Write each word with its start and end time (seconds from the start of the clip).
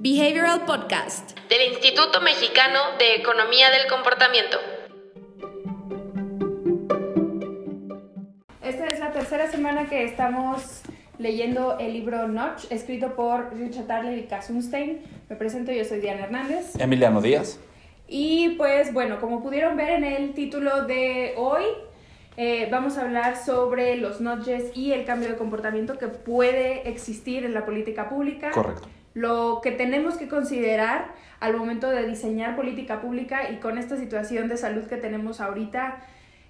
Behavioral 0.00 0.64
Podcast 0.64 1.36
del 1.48 1.72
Instituto 1.72 2.20
Mexicano 2.20 2.78
de 3.00 3.16
Economía 3.16 3.68
del 3.70 3.88
Comportamiento. 3.90 4.56
Esta 8.62 8.86
es 8.86 9.00
la 9.00 9.10
tercera 9.10 9.50
semana 9.50 9.88
que 9.88 10.04
estamos 10.04 10.82
leyendo 11.18 11.78
el 11.80 11.94
libro 11.94 12.28
Notch, 12.28 12.66
escrito 12.70 13.16
por 13.16 13.52
Richard 13.52 13.88
Tarler 13.88 14.18
y 14.18 14.28
Kasunstein. 14.28 15.00
Me 15.28 15.34
presento, 15.34 15.72
yo 15.72 15.84
soy 15.84 15.98
Diana 15.98 16.26
Hernández. 16.26 16.78
Emiliano 16.78 17.20
Díaz. 17.20 17.58
Y 18.06 18.50
pues 18.50 18.92
bueno, 18.92 19.20
como 19.20 19.42
pudieron 19.42 19.76
ver 19.76 19.90
en 19.90 20.04
el 20.04 20.32
título 20.32 20.84
de 20.84 21.34
hoy, 21.36 21.64
eh, 22.36 22.68
vamos 22.70 22.98
a 22.98 23.00
hablar 23.00 23.36
sobre 23.36 23.96
los 23.96 24.20
notches 24.20 24.76
y 24.76 24.92
el 24.92 25.04
cambio 25.04 25.28
de 25.28 25.34
comportamiento 25.34 25.98
que 25.98 26.06
puede 26.06 26.88
existir 26.88 27.44
en 27.44 27.52
la 27.52 27.66
política 27.66 28.08
pública. 28.08 28.52
Correcto. 28.52 28.88
Lo 29.18 29.58
que 29.64 29.72
tenemos 29.72 30.16
que 30.16 30.28
considerar 30.28 31.12
al 31.40 31.56
momento 31.56 31.90
de 31.90 32.06
diseñar 32.06 32.54
política 32.54 33.00
pública 33.00 33.50
y 33.50 33.56
con 33.56 33.76
esta 33.76 33.96
situación 33.96 34.46
de 34.46 34.56
salud 34.56 34.84
que 34.84 34.96
tenemos 34.96 35.40
ahorita, 35.40 35.98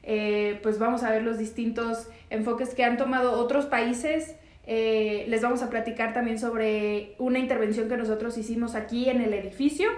eh, 0.03 0.61
pues 0.63 0.79
vamos 0.79 1.03
a 1.03 1.11
ver 1.11 1.23
los 1.23 1.39
distintos 1.39 2.09
enfoques 2.29 2.75
que 2.75 2.85
han 2.85 2.99
tomado 2.99 3.41
otros 3.41 3.65
países. 3.65 4.37
Eh, 4.67 5.25
les 5.29 5.41
vamos 5.41 5.63
a 5.63 5.71
platicar 5.71 6.13
también 6.13 6.39
sobre 6.39 7.15
una 7.17 7.39
intervención 7.39 7.89
que 7.89 7.97
nosotros 7.97 8.37
hicimos 8.37 8.75
aquí 8.75 9.09
en 9.09 9.23
el 9.23 9.33
edificio. 9.33 9.89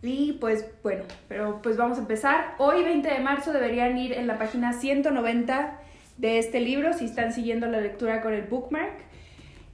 Y 0.00 0.32
pues 0.40 0.66
bueno, 0.82 1.04
pero 1.28 1.60
pues 1.60 1.76
vamos 1.76 1.98
a 1.98 2.00
empezar. 2.00 2.54
Hoy 2.56 2.84
20 2.84 3.06
de 3.06 3.18
marzo 3.18 3.52
deberían 3.52 3.98
ir 3.98 4.14
en 4.14 4.26
la 4.26 4.38
página 4.38 4.72
190 4.72 5.78
de 6.16 6.38
este 6.38 6.58
libro 6.60 6.94
si 6.94 7.04
están 7.04 7.34
siguiendo 7.34 7.66
la 7.66 7.82
lectura 7.82 8.22
con 8.22 8.32
el 8.32 8.44
bookmark. 8.44 9.04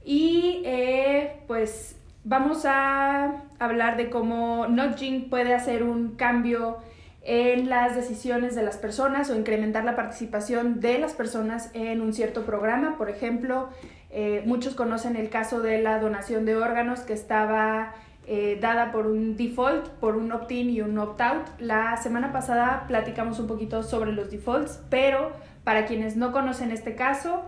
Y 0.03 0.61
eh, 0.65 1.37
pues 1.47 1.95
vamos 2.23 2.65
a 2.65 3.43
hablar 3.59 3.97
de 3.97 4.09
cómo 4.09 4.67
nudging 4.67 5.29
puede 5.29 5.53
hacer 5.53 5.83
un 5.83 6.15
cambio 6.15 6.77
en 7.21 7.69
las 7.69 7.95
decisiones 7.95 8.53
de 8.53 8.63
las 8.63 8.77
personas 8.77 9.29
o 9.29 9.35
incrementar 9.35 9.85
la 9.85 9.95
participación 9.95 10.81
de 10.81 10.99
las 10.99 11.13
personas 11.13 11.71
en 11.73 12.01
un 12.01 12.13
cierto 12.13 12.41
programa. 12.45 12.97
Por 12.97 13.09
ejemplo, 13.09 13.69
eh, 14.09 14.43
muchos 14.45 14.75
conocen 14.75 15.15
el 15.15 15.29
caso 15.29 15.61
de 15.61 15.81
la 15.81 15.99
donación 15.99 16.45
de 16.45 16.57
órganos 16.57 16.99
que 17.01 17.13
estaba 17.13 17.93
eh, 18.27 18.57
dada 18.61 18.91
por 18.91 19.07
un 19.07 19.37
default, 19.37 19.87
por 19.87 20.17
un 20.17 20.33
opt-in 20.33 20.69
y 20.69 20.81
un 20.81 20.97
opt-out. 20.97 21.47
La 21.59 21.95
semana 21.95 22.33
pasada 22.33 22.85
platicamos 22.89 23.39
un 23.39 23.47
poquito 23.47 23.83
sobre 23.83 24.11
los 24.11 24.29
defaults, 24.29 24.81
pero 24.89 25.31
para 25.63 25.85
quienes 25.85 26.17
no 26.17 26.33
conocen 26.33 26.71
este 26.71 26.95
caso, 26.95 27.41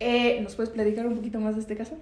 eh, 0.00 0.40
¿nos 0.42 0.54
puedes 0.54 0.70
platicar 0.70 1.06
un 1.06 1.16
poquito 1.16 1.40
más 1.40 1.54
de 1.54 1.62
este 1.62 1.76
caso? 1.76 1.94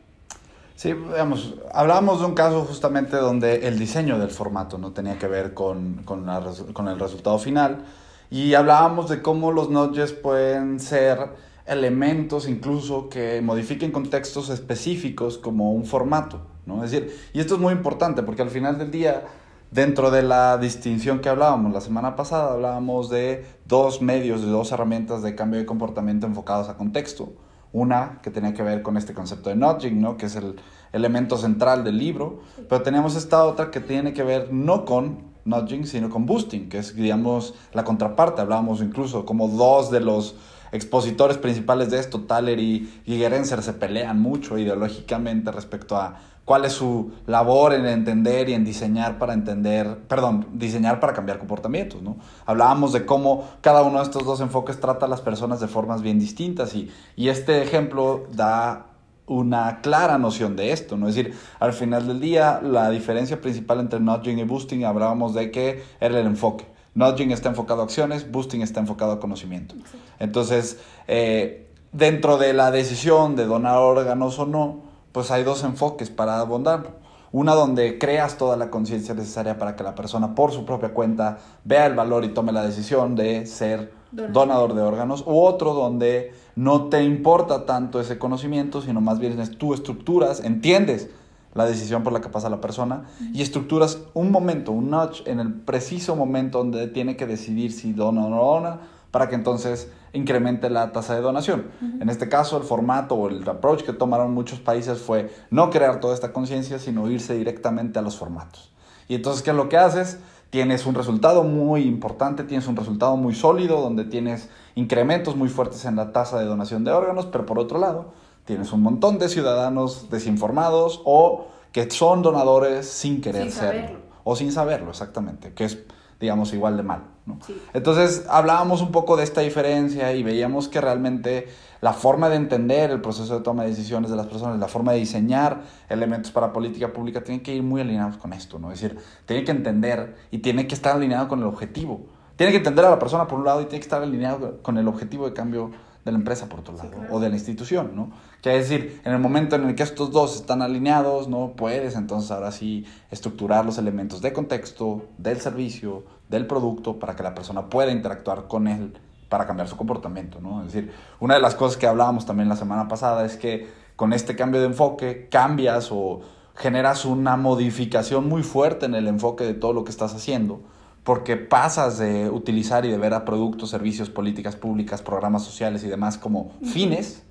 Sí, 0.75 0.92
digamos, 0.92 1.55
hablábamos 1.72 2.20
de 2.20 2.27
un 2.27 2.34
caso 2.34 2.64
justamente 2.64 3.16
donde 3.16 3.66
el 3.66 3.78
diseño 3.78 4.19
del 4.19 4.30
formato 4.30 4.77
no 4.77 4.92
tenía 4.92 5.19
que 5.19 5.27
ver 5.27 5.55
con, 5.55 6.02
con, 6.05 6.27
con 6.74 6.89
el 6.89 6.98
resultado 6.98 7.39
final 7.39 7.84
y 8.30 8.55
hablábamos 8.55 9.08
de 9.08 9.22
cómo 9.22 9.52
los 9.52 9.70
nudges 9.70 10.12
pueden 10.12 10.78
ser 10.78 11.30
elementos 11.67 12.48
incluso 12.48 13.08
que 13.08 13.41
modifiquen 13.41 13.91
contextos 13.91 14.50
específicos 14.50 15.39
como 15.39 15.72
un 15.72 15.84
formato. 15.84 16.42
¿no? 16.67 16.84
Es 16.84 16.91
decir, 16.91 17.17
y 17.33 17.41
esto 17.41 17.55
es 17.55 17.61
muy 17.61 17.72
importante 17.72 18.22
porque 18.22 18.42
al 18.42 18.50
final 18.50 18.78
del 18.78 18.91
día, 18.91 19.24
dentro 19.70 20.11
de 20.11 20.22
la 20.22 20.58
distinción 20.58 21.20
que 21.20 21.28
hablábamos 21.28 21.72
la 21.72 21.80
semana 21.80 22.17
pasada, 22.17 22.52
hablábamos 22.52 23.08
de 23.08 23.44
dos 23.64 24.02
medios, 24.02 24.42
de 24.42 24.48
dos 24.48 24.72
herramientas 24.72 25.22
de 25.22 25.34
cambio 25.34 25.58
de 25.58 25.67
comportamiento 25.67 26.27
enfocados 26.27 26.69
a 26.69 26.77
contexto. 26.77 27.33
Una 27.77 28.20
que 28.22 28.30
tenía 28.30 28.55
que 28.55 28.62
ver 28.62 28.80
con 28.80 28.96
este 28.96 29.12
concepto 29.12 29.50
de 29.50 29.56
nudging, 29.56 30.00
¿no? 30.00 30.16
que 30.16 30.24
es 30.24 30.36
el 30.36 30.56
elemento 30.94 31.36
central 31.36 31.84
del 31.84 31.98
libro, 31.98 32.41
pero 32.70 32.80
teníamos 32.80 33.16
esta 33.16 33.44
otra 33.44 33.70
que 33.70 33.80
tiene 33.80 34.14
que 34.14 34.22
ver 34.22 34.50
no 34.50 34.86
con 34.86 35.18
nudging, 35.44 35.86
sino 35.86 36.08
con 36.08 36.24
boosting, 36.24 36.70
que 36.70 36.78
es, 36.78 36.96
digamos, 36.96 37.52
la 37.74 37.84
contraparte. 37.84 38.40
Hablábamos 38.40 38.80
incluso 38.80 39.27
como 39.27 39.46
dos 39.48 39.90
de 39.90 40.01
los 40.01 40.36
expositores 40.73 41.36
principales 41.36 41.90
de 41.90 41.98
esto, 41.98 42.23
Thaler 42.23 42.58
y, 42.61 42.90
y 43.05 43.18
Gerenzer, 43.18 43.62
se 43.62 43.74
pelean 43.74 44.22
mucho 44.22 44.56
ideológicamente 44.56 45.52
respecto 45.52 45.98
a 45.98 46.17
cuál 46.46 46.64
es 46.64 46.73
su 46.73 47.11
labor 47.27 47.74
en 47.74 47.84
entender 47.86 48.48
y 48.48 48.55
en 48.55 48.64
diseñar 48.64 49.18
para 49.18 49.34
entender, 49.34 49.98
perdón, 50.08 50.46
diseñar 50.52 51.01
para 51.01 51.12
cambiar 51.12 51.39
comportamientos, 51.39 52.01
¿no? 52.02 52.17
Hablábamos 52.46 52.92
de 52.92 53.05
cómo 53.05 53.46
cada 53.61 53.83
uno 53.83 53.98
de 53.98 54.05
estos 54.05 54.24
dos 54.24 54.40
enfoques 54.40 54.80
trata 54.80 55.07
a 55.07 55.08
las 55.08 55.20
personas 55.20 55.58
de 55.58 55.67
formas 55.67 56.02
bien 56.02 56.20
distintas 56.20 56.73
y, 56.74 56.89
y 57.17 57.30
este 57.30 57.62
ejemplo 57.62 58.29
da 58.33 58.86
una 59.27 59.80
clara 59.80 60.18
noción 60.18 60.55
de 60.55 60.70
esto, 60.70 60.96
¿no? 60.96 61.08
Es 61.08 61.17
decir, 61.17 61.34
al 61.58 61.73
final 61.73 62.07
del 62.07 62.20
día, 62.20 62.61
la 62.63 62.90
diferencia 62.90 63.40
principal 63.40 63.80
entre 63.80 63.98
nudging 63.98 64.39
y 64.39 64.45
boosting, 64.45 64.84
hablábamos 64.84 65.34
de 65.34 65.51
que 65.51 65.83
era 66.01 66.20
el 66.20 66.27
enfoque. 66.27 66.64
Nudging 66.95 67.33
está 67.33 67.48
enfocado 67.48 67.80
a 67.80 67.84
acciones, 67.84 68.30
boosting 68.30 68.63
está 68.63 68.78
enfocado 68.78 69.11
a 69.11 69.20
conocimiento. 69.20 69.74
Entonces, 70.20 70.78
eh, 71.08 71.68
dentro 71.90 72.39
de 72.39 72.52
la 72.52 72.70
decisión 72.70 73.34
de 73.34 73.46
donar 73.46 73.78
órganos 73.78 74.39
o 74.39 74.46
no, 74.46 74.86
pues 75.16 75.30
hay 75.30 75.44
dos 75.44 75.64
enfoques 75.64 76.10
para 76.10 76.40
abondarlo. 76.40 76.90
Una 77.32 77.54
donde 77.54 77.96
creas 77.96 78.36
toda 78.36 78.54
la 78.58 78.68
conciencia 78.70 79.14
necesaria 79.14 79.58
para 79.58 79.74
que 79.74 79.82
la 79.82 79.94
persona 79.94 80.34
por 80.34 80.52
su 80.52 80.66
propia 80.66 80.92
cuenta 80.92 81.38
vea 81.64 81.86
el 81.86 81.94
valor 81.94 82.27
y 82.27 82.34
tome 82.34 82.52
la 82.52 82.62
decisión 82.62 83.16
de 83.16 83.46
ser 83.46 83.94
donador 84.12 84.74
de 84.74 84.82
órganos. 84.82 85.24
U 85.27 85.40
otro 85.40 85.72
donde 85.72 86.34
no 86.54 86.90
te 86.90 87.02
importa 87.02 87.64
tanto 87.64 87.98
ese 87.98 88.18
conocimiento, 88.18 88.82
sino 88.82 89.00
más 89.00 89.18
bien 89.18 89.40
es 89.40 89.56
tú 89.56 89.72
estructuras, 89.72 90.40
entiendes 90.40 91.08
la 91.54 91.64
decisión 91.64 92.02
por 92.02 92.12
la 92.12 92.20
que 92.20 92.28
pasa 92.28 92.50
la 92.50 92.60
persona 92.60 93.04
y 93.33 93.40
estructuras 93.40 94.00
un 94.12 94.30
momento, 94.30 94.72
un 94.72 94.90
notch 94.90 95.27
en 95.27 95.40
el 95.40 95.50
preciso 95.50 96.14
momento 96.14 96.58
donde 96.58 96.88
tiene 96.88 97.16
que 97.16 97.24
decidir 97.24 97.72
si 97.72 97.94
dona 97.94 98.27
o 98.27 98.28
no 98.28 98.36
dona 98.36 98.80
para 99.16 99.30
que 99.30 99.34
entonces 99.34 99.90
incremente 100.12 100.68
la 100.68 100.92
tasa 100.92 101.14
de 101.14 101.22
donación. 101.22 101.68
En 102.02 102.10
este 102.10 102.28
caso, 102.28 102.58
el 102.58 102.64
formato 102.64 103.14
o 103.14 103.30
el 103.30 103.48
approach 103.48 103.80
que 103.82 103.94
tomaron 103.94 104.34
muchos 104.34 104.60
países 104.60 104.98
fue 104.98 105.34
no 105.50 105.70
crear 105.70 106.00
toda 106.00 106.12
esta 106.12 106.34
conciencia, 106.34 106.78
sino 106.78 107.10
irse 107.10 107.32
directamente 107.34 107.98
a 107.98 108.02
los 108.02 108.18
formatos. 108.18 108.70
Y 109.08 109.14
entonces, 109.14 109.42
¿qué 109.42 109.52
es 109.52 109.56
lo 109.56 109.70
que 109.70 109.78
haces? 109.78 110.18
Tienes 110.50 110.84
un 110.84 110.94
resultado 110.94 111.44
muy 111.44 111.84
importante, 111.84 112.44
tienes 112.44 112.68
un 112.68 112.77
resultado 112.77 113.16
muy 113.16 113.34
sólido, 113.34 113.80
donde 113.80 114.04
tienes 114.04 114.50
incrementos 114.74 115.34
muy 115.34 115.48
fuertes 115.48 115.86
en 115.86 115.96
la 115.96 116.12
tasa 116.12 116.38
de 116.38 116.44
donación 116.44 116.84
de 116.84 116.92
órganos, 116.92 117.24
pero 117.24 117.46
por 117.46 117.58
otro 117.58 117.78
lado, 117.78 118.12
tienes 118.44 118.70
un 118.74 118.83
montón 118.83 119.18
de 119.18 119.30
ciudadanos 119.30 120.10
desinformados 120.10 121.00
o 121.06 121.46
que 121.72 121.90
son 121.90 122.20
donadores 122.20 122.86
sin 122.86 123.22
querer 123.22 123.50
serlo. 123.50 123.98
O 124.24 124.36
sin 124.36 124.52
saberlo, 124.52 124.90
exactamente, 124.90 125.54
que 125.54 125.64
es 125.64 125.78
digamos, 126.20 126.52
igual 126.52 126.77
de 126.77 126.82
mal. 126.82 127.04
¿no? 127.27 127.38
Entonces 127.74 128.25
hablábamos 128.28 128.82
un 128.82 128.93
poco 128.93 129.16
de 129.16 129.25
esta 129.25 129.40
diferencia 129.40 130.12
y 130.12 130.22
veíamos 130.22 130.69
que 130.69 130.81
realmente 130.81 131.49
la 131.81 131.93
forma 131.93 132.28
de 132.28 132.37
entender 132.37 132.90
el 132.90 133.00
proceso 133.00 133.37
de 133.38 133.44
toma 133.44 133.64
de 133.64 133.70
decisiones 133.70 134.10
de 134.10 134.16
las 134.16 134.26
personas, 134.26 134.58
la 134.58 134.69
forma 134.69 134.93
de 134.93 134.99
diseñar 134.99 135.62
elementos 135.88 136.31
para 136.31 136.52
política 136.52 136.93
pública, 136.93 137.22
tiene 137.22 137.43
que 137.43 137.54
ir 137.54 137.62
muy 137.62 137.81
alineados 137.81 138.16
con 138.16 138.32
esto, 138.32 138.58
¿no? 138.58 138.72
Es 138.72 138.81
decir, 138.81 138.99
tiene 139.26 139.44
que 139.44 139.50
entender 139.50 140.16
y 140.31 140.38
tiene 140.38 140.66
que 140.66 140.75
estar 140.75 140.96
alineado 140.96 141.28
con 141.28 141.40
el 141.40 141.46
objetivo. 141.46 142.06
Tiene 142.37 142.52
que 142.52 142.58
entender 142.58 142.84
a 142.84 142.90
la 142.90 142.98
persona 142.98 143.26
por 143.26 143.38
un 143.38 143.44
lado 143.44 143.60
y 143.60 143.64
tiene 143.64 143.78
que 143.78 143.87
estar 143.87 144.02
alineado 144.02 144.62
con 144.62 144.78
el 144.78 144.88
objetivo 144.88 145.26
de 145.26 145.34
cambio 145.34 145.70
de 146.06 146.12
la 146.12 146.19
empresa 146.19 146.49
por 146.49 146.61
otro 146.61 146.75
lado, 146.76 146.93
o 147.11 147.19
de 147.19 147.28
la 147.28 147.34
institución, 147.34 147.90
¿no? 147.96 148.12
Que 148.40 148.56
es 148.56 148.69
decir, 148.69 149.00
en 149.05 149.12
el 149.12 149.19
momento 149.19 149.56
en 149.56 149.64
el 149.64 149.75
que 149.75 149.82
estos 149.82 150.12
dos 150.12 150.37
están 150.37 150.62
alineados, 150.62 151.26
¿no? 151.26 151.55
Puedes 151.56 151.96
entonces 151.96 152.31
ahora 152.31 152.52
sí 152.52 152.87
estructurar 153.11 153.67
los 153.67 153.76
elementos 153.76 154.22
de 154.22 154.32
contexto, 154.32 155.02
del 155.19 155.40
servicio, 155.40 156.05
del 156.28 156.46
producto, 156.46 157.00
para 157.00 157.16
que 157.16 157.25
la 157.25 157.34
persona 157.34 157.69
pueda 157.69 157.90
interactuar 157.90 158.46
con 158.46 158.69
él 158.69 158.96
para 159.28 159.49
cambiar 159.49 159.66
su 159.66 159.76
comportamiento, 159.76 160.38
¿no? 160.40 160.61
Es 160.61 160.72
decir, 160.72 160.93
una 161.19 161.34
de 161.34 161.40
las 161.40 161.56
cosas 161.56 161.76
que 161.76 161.88
hablábamos 161.88 162.25
también 162.25 162.49
la 162.49 162.55
semana 162.55 162.87
pasada 162.87 163.26
es 163.26 163.37
que 163.37 163.69
con 163.96 164.12
este 164.12 164.36
cambio 164.36 164.60
de 164.60 164.66
enfoque 164.66 165.26
cambias 165.28 165.88
o 165.90 166.20
generas 166.54 167.04
una 167.04 167.36
modificación 167.36 168.28
muy 168.28 168.44
fuerte 168.44 168.86
en 168.86 168.94
el 168.94 169.08
enfoque 169.08 169.42
de 169.42 169.54
todo 169.54 169.72
lo 169.72 169.82
que 169.82 169.90
estás 169.90 170.14
haciendo, 170.14 170.60
porque 171.06 171.37
pasas 171.37 171.99
de 171.99 172.29
utilizar 172.29 172.85
y 172.85 172.91
de 172.91 172.99
ver 172.99 173.14
a 173.14 173.25
productos, 173.25 173.70
servicios, 173.70 174.11
políticas 174.11 174.56
públicas, 174.56 175.03
programas 175.03 175.44
sociales 175.44 175.85
y 175.85 175.87
demás 175.87 176.19
como 176.19 176.50
fines 176.64 177.23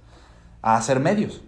a 0.62 0.78
hacer 0.78 1.02
medios. 1.02 1.42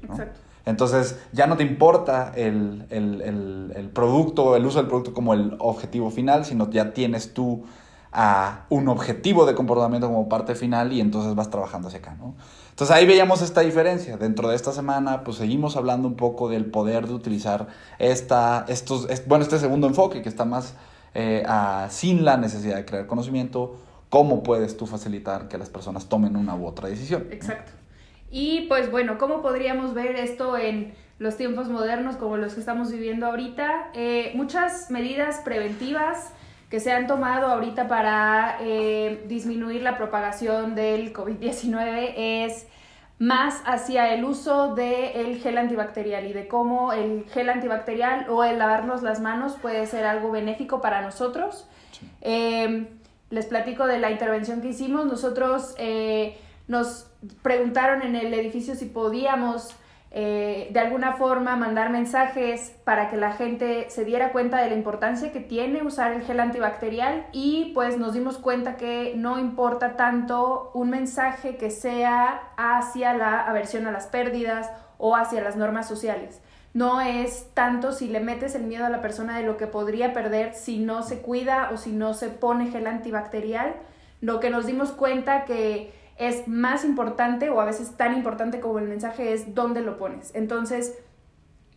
Entonces 0.66 1.18
ya 1.32 1.48
no 1.48 1.56
te 1.56 1.64
importa 1.64 2.34
el, 2.36 2.86
el, 2.90 3.90
producto, 3.94 4.58
el 4.58 4.66
uso 4.66 4.80
del 4.80 4.88
producto 4.88 5.14
como 5.14 5.34
el 5.34 5.56
objetivo 5.60 6.12
final, 6.12 6.44
sino 6.44 6.70
ya 6.70 6.92
tienes 6.94 7.34
tú 7.34 7.64
a 8.12 8.66
un 8.70 8.90
objetivo 8.90 9.46
de 9.46 9.56
comportamiento 9.56 10.08
como 10.08 10.28
parte 10.28 10.54
final 10.54 10.92
y 10.92 11.00
entonces 11.00 11.34
vas 11.34 11.50
trabajando 11.50 11.88
hacia 11.88 12.00
acá. 12.00 12.18
¿no? 12.20 12.36
Entonces 12.72 12.94
ahí 12.94 13.06
veíamos 13.06 13.42
esta 13.42 13.62
diferencia. 13.62 14.18
Dentro 14.18 14.50
de 14.50 14.58
esta 14.58 14.74
semana 14.74 15.24
pues 15.24 15.38
seguimos 15.38 15.78
hablando 15.78 16.10
un 16.10 16.16
poco 16.16 16.50
del 16.50 16.66
poder 16.66 17.08
de 17.08 17.14
utilizar 17.14 17.68
esta, 18.00 18.66
estos, 18.68 19.08
bueno, 19.28 19.44
este 19.44 19.60
segundo 19.60 19.88
enfoque 19.88 20.22
que 20.22 20.28
está 20.28 20.44
más 20.44 20.76
eh, 21.14 21.46
sin 21.90 22.26
la 22.26 22.38
necesidad 22.38 22.76
de 22.76 22.86
crear 22.86 23.08
conocimiento, 23.08 23.78
cómo 24.10 24.44
puedes 24.44 24.78
tú 24.78 24.86
facilitar 24.86 25.48
que 25.48 25.58
las 25.58 25.70
personas 25.70 26.08
tomen 26.10 26.36
una 26.36 26.56
u 26.56 26.66
otra 26.66 26.90
decisión. 26.90 27.28
Exacto. 27.32 27.72
Y 28.30 28.68
pues 28.68 28.92
bueno, 28.92 29.18
¿cómo 29.18 29.42
podríamos 29.42 29.94
ver 29.94 30.16
esto 30.16 30.58
en 30.58 30.94
los 31.20 31.36
tiempos 31.36 31.70
modernos 31.70 32.16
como 32.16 32.38
los 32.38 32.54
que 32.54 32.60
estamos 32.60 32.92
viviendo 32.92 33.26
ahorita. 33.26 33.90
Eh, 33.94 34.32
muchas 34.36 34.92
medidas 34.92 35.42
preventivas 35.44 36.32
que 36.70 36.80
se 36.80 36.92
han 36.92 37.08
tomado 37.08 37.48
ahorita 37.48 37.88
para 37.88 38.58
eh, 38.62 39.24
disminuir 39.28 39.82
la 39.82 39.98
propagación 39.98 40.76
del 40.76 41.14
COVID-19 41.14 42.14
es 42.16 42.68
más 43.20 43.62
hacia 43.66 44.14
el 44.14 44.24
uso 44.24 44.76
del 44.76 45.40
gel 45.40 45.58
antibacterial 45.58 46.28
y 46.28 46.34
de 46.34 46.48
cómo 46.48 46.94
el 46.94 47.26
gel 47.30 47.50
antibacterial 47.50 48.30
o 48.30 48.44
el 48.44 48.60
lavarnos 48.60 49.02
las 49.02 49.20
manos 49.20 49.56
puede 49.62 49.86
ser 49.88 50.06
algo 50.06 50.32
benéfico 50.32 50.82
para 50.82 51.02
nosotros. 51.02 51.68
Eh, 52.22 52.88
les 53.30 53.46
platico 53.48 53.88
de 53.88 54.00
la 54.00 54.12
intervención 54.12 54.62
que 54.62 54.70
hicimos. 54.70 55.06
Nosotros 55.06 55.76
nos 56.68 57.08
preguntaron 57.42 58.04
en 58.04 58.16
el 58.16 58.34
edificio 58.34 58.76
si 58.76 58.86
podíamos 58.86 59.76
eh, 60.20 60.70
de 60.72 60.80
alguna 60.80 61.14
forma 61.14 61.56
mandar 61.58 61.92
mensajes 61.92 62.76
para 62.84 63.08
que 63.08 63.18
la 63.18 63.34
gente 63.34 63.88
se 63.92 64.04
diera 64.04 64.32
cuenta 64.32 64.58
de 64.58 64.68
la 64.68 64.76
importancia 64.76 65.32
que 65.32 65.42
tiene 65.42 65.84
usar 65.84 66.12
el 66.12 66.24
gel 66.24 66.40
antibacterial 66.40 67.28
y 67.34 67.72
pues 67.76 68.00
nos 68.00 68.16
dimos 68.16 68.40
cuenta 68.40 68.78
que 68.78 69.14
no 69.16 69.38
importa 69.38 69.96
tanto 69.96 70.72
un 70.74 70.90
mensaje 70.90 71.58
que 71.58 71.70
sea 71.70 72.50
hacia 72.58 73.14
la 73.14 73.42
aversión 73.42 73.86
a 73.86 73.92
las 73.92 74.08
pérdidas 74.08 74.72
o 74.98 75.16
hacia 75.16 75.44
las 75.44 75.56
normas 75.56 75.88
sociales. 75.88 76.42
No 76.74 77.00
es 77.00 77.52
tanto 77.54 77.92
si 77.92 78.08
le 78.08 78.20
metes 78.20 78.56
el 78.56 78.64
miedo 78.64 78.88
a 78.88 78.90
la 78.90 79.02
persona 79.02 79.38
de 79.38 79.44
lo 79.44 79.56
que 79.58 79.68
podría 79.68 80.14
perder 80.14 80.56
si 80.56 80.80
no 80.80 81.04
se 81.04 81.22
cuida 81.22 81.70
o 81.72 81.78
si 81.78 81.92
no 81.92 82.16
se 82.16 82.30
pone 82.30 82.72
gel 82.72 82.88
antibacterial. 82.88 83.76
Lo 84.22 84.40
que 84.40 84.50
nos 84.50 84.66
dimos 84.66 84.90
cuenta 84.94 85.46
que 85.46 85.94
es 86.18 86.48
más 86.48 86.84
importante 86.84 87.50
o 87.50 87.62
a 87.62 87.66
veces 87.66 87.96
tan 87.96 88.16
importante 88.16 88.60
como 88.60 88.80
el 88.80 88.88
mensaje 88.88 89.34
es 89.34 89.54
dónde 89.54 89.82
lo 89.82 89.98
pones. 89.98 90.32
Entonces, 90.34 90.98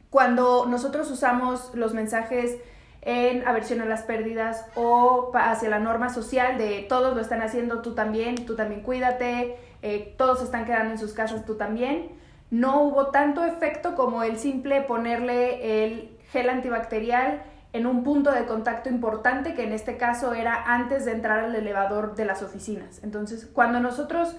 cuando 0.08 0.66
nosotros 0.66 1.10
usamos 1.10 1.72
los 1.74 1.94
mensajes 1.94 2.58
en 3.02 3.46
aversión 3.46 3.80
a 3.80 3.84
las 3.84 4.02
pérdidas 4.02 4.66
o 4.74 5.30
hacia 5.34 5.68
la 5.68 5.78
norma 5.78 6.10
social 6.10 6.58
de 6.58 6.84
todos 6.88 7.14
lo 7.14 7.20
están 7.20 7.42
haciendo, 7.42 7.80
tú 7.80 7.94
también, 7.94 8.46
tú 8.46 8.56
también 8.56 8.82
cuídate, 8.82 9.56
eh, 9.82 10.14
todos 10.18 10.42
están 10.42 10.64
quedando 10.64 10.92
en 10.92 10.98
sus 10.98 11.12
casas, 11.12 11.44
tú 11.46 11.56
también, 11.56 12.10
no 12.50 12.82
hubo 12.82 13.06
tanto 13.06 13.44
efecto 13.44 13.94
como 13.94 14.22
el 14.22 14.36
simple 14.38 14.82
ponerle 14.82 15.84
el 15.84 16.18
gel 16.32 16.50
antibacterial 16.50 17.42
en 17.72 17.86
un 17.86 18.02
punto 18.02 18.32
de 18.32 18.46
contacto 18.46 18.88
importante 18.88 19.54
que 19.54 19.64
en 19.64 19.72
este 19.72 19.96
caso 19.96 20.34
era 20.34 20.74
antes 20.74 21.04
de 21.04 21.12
entrar 21.12 21.44
al 21.44 21.54
elevador 21.54 22.16
de 22.16 22.24
las 22.24 22.42
oficinas. 22.42 23.00
Entonces, 23.04 23.48
cuando 23.52 23.80
nosotros 23.80 24.36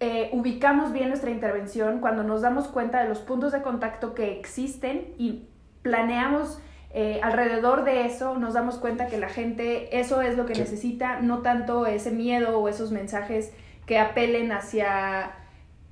eh, 0.00 0.30
ubicamos 0.32 0.92
bien 0.92 1.08
nuestra 1.08 1.30
intervención, 1.30 2.00
cuando 2.00 2.22
nos 2.22 2.40
damos 2.40 2.68
cuenta 2.68 3.02
de 3.02 3.08
los 3.08 3.18
puntos 3.18 3.52
de 3.52 3.62
contacto 3.62 4.14
que 4.14 4.38
existen 4.38 5.14
y 5.18 5.44
planeamos 5.82 6.58
eh, 6.94 7.20
alrededor 7.22 7.84
de 7.84 8.06
eso, 8.06 8.36
nos 8.38 8.54
damos 8.54 8.76
cuenta 8.76 9.06
que 9.06 9.18
la 9.18 9.28
gente 9.28 9.98
eso 9.98 10.22
es 10.22 10.36
lo 10.36 10.46
que 10.46 10.54
necesita, 10.54 11.20
no 11.20 11.38
tanto 11.38 11.86
ese 11.86 12.10
miedo 12.10 12.58
o 12.58 12.68
esos 12.68 12.90
mensajes 12.90 13.52
que 13.86 13.98
apelen 13.98 14.50
hacia 14.52 15.32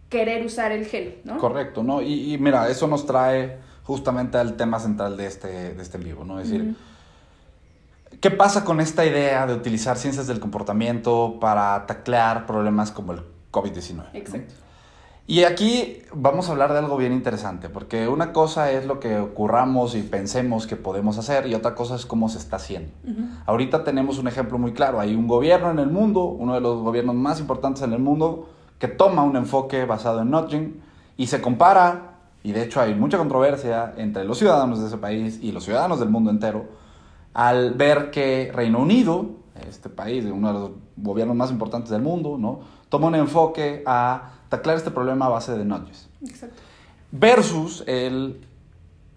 querer 0.09 0.45
usar 0.45 0.73
el 0.73 0.87
gel, 0.87 1.21
¿no? 1.25 1.39
Correcto, 1.39 1.83
¿no? 1.83 2.03
Y, 2.03 2.35
y 2.35 2.39
mira, 2.39 2.69
eso 2.69 2.87
nos 2.87 3.07
trae 3.07 3.59
justamente 3.85 4.39
al 4.39 4.57
tema 4.57 4.79
central 4.79 5.17
de 5.17 5.27
este, 5.27 5.75
de 5.75 5.83
este 5.83 5.97
en 5.99 6.05
vivo, 6.05 6.25
¿no? 6.25 6.41
Es 6.41 6.51
decir, 6.51 6.77
¿qué 8.21 8.31
pasa 8.31 8.65
con 8.65 8.81
esta 8.81 9.05
idea 9.05 9.47
de 9.47 9.55
utilizar 9.55 9.97
ciencias 9.97 10.27
del 10.27 10.41
comportamiento 10.41 11.39
para 11.41 11.87
taclear 11.87 12.47
problemas 12.47 12.91
como 12.91 13.13
el 13.13 13.21
COVID-19? 13.53 14.05
Exacto. 14.15 14.55
Y 15.31 15.45
aquí 15.45 16.03
vamos 16.13 16.49
a 16.49 16.51
hablar 16.53 16.73
de 16.73 16.81
algo 16.81 16.97
bien 16.97 17.13
interesante, 17.13 17.69
porque 17.69 18.09
una 18.09 18.33
cosa 18.33 18.73
es 18.73 18.85
lo 18.85 18.99
que 18.99 19.17
ocurramos 19.21 19.95
y 19.95 20.03
pensemos 20.03 20.67
que 20.67 20.75
podemos 20.75 21.19
hacer 21.19 21.47
y 21.47 21.55
otra 21.55 21.77
cosa 21.77 21.95
es 21.95 22.05
cómo 22.05 22.29
se 22.29 22.39
está 22.39 22.57
haciendo. 22.57 22.91
Ahorita 23.47 23.85
tenemos 23.85 24.19
un 24.19 24.27
ejemplo 24.27 24.59
muy 24.59 24.73
claro, 24.73 24.99
hay 24.99 25.15
un 25.15 25.29
gobierno 25.29 25.71
en 25.71 25.79
el 25.79 25.89
mundo, 25.89 26.25
uno 26.25 26.55
de 26.55 26.61
los 26.61 26.83
gobiernos 26.83 27.15
más 27.15 27.39
importantes 27.39 27.85
en 27.85 27.93
el 27.93 28.01
mundo, 28.01 28.49
que 28.81 28.89
toma 28.89 29.23
un 29.23 29.37
enfoque 29.37 29.85
basado 29.85 30.23
en 30.23 30.33
nudging 30.33 30.83
y 31.17 31.29
se 31.29 31.41
compara 31.41 32.10
y 32.43 32.53
de 32.53 32.63
hecho 32.63 32.81
hay 32.81 32.95
mucha 32.95 33.19
controversia 33.19 33.95
entre 33.97 34.25
los 34.25 34.39
ciudadanos 34.39 34.81
de 34.81 34.87
ese 34.87 34.99
país 34.99 35.39
y 35.43 35.53
los 35.53 35.65
ciudadanos 35.65 36.01
del 36.01 36.09
mundo 36.09 36.31
entero, 36.31 36.67
al 37.35 37.75
ver 37.75 38.11
que 38.11 38.51
Reino 38.55 38.81
Unido, 38.81 39.27
este 39.69 39.89
país, 39.89 40.25
uno 40.25 40.49
de 40.49 40.55
los 40.55 40.71
gobiernos 40.97 41.37
más 41.37 41.51
importantes 41.51 41.91
del 41.91 42.03
mundo, 42.03 42.37
¿no? 42.39 42.61
toma 42.89 43.07
un 43.07 43.15
enfoque 43.15 43.83
a 43.87 44.33
taclar 44.49 44.77
este 44.77 44.91
problema 44.91 45.27
a 45.27 45.29
base 45.31 45.57
de 45.57 45.65
nudges. 45.65 46.09
Exacto. 46.27 46.61
Versus 47.13 47.85
el 47.87 48.47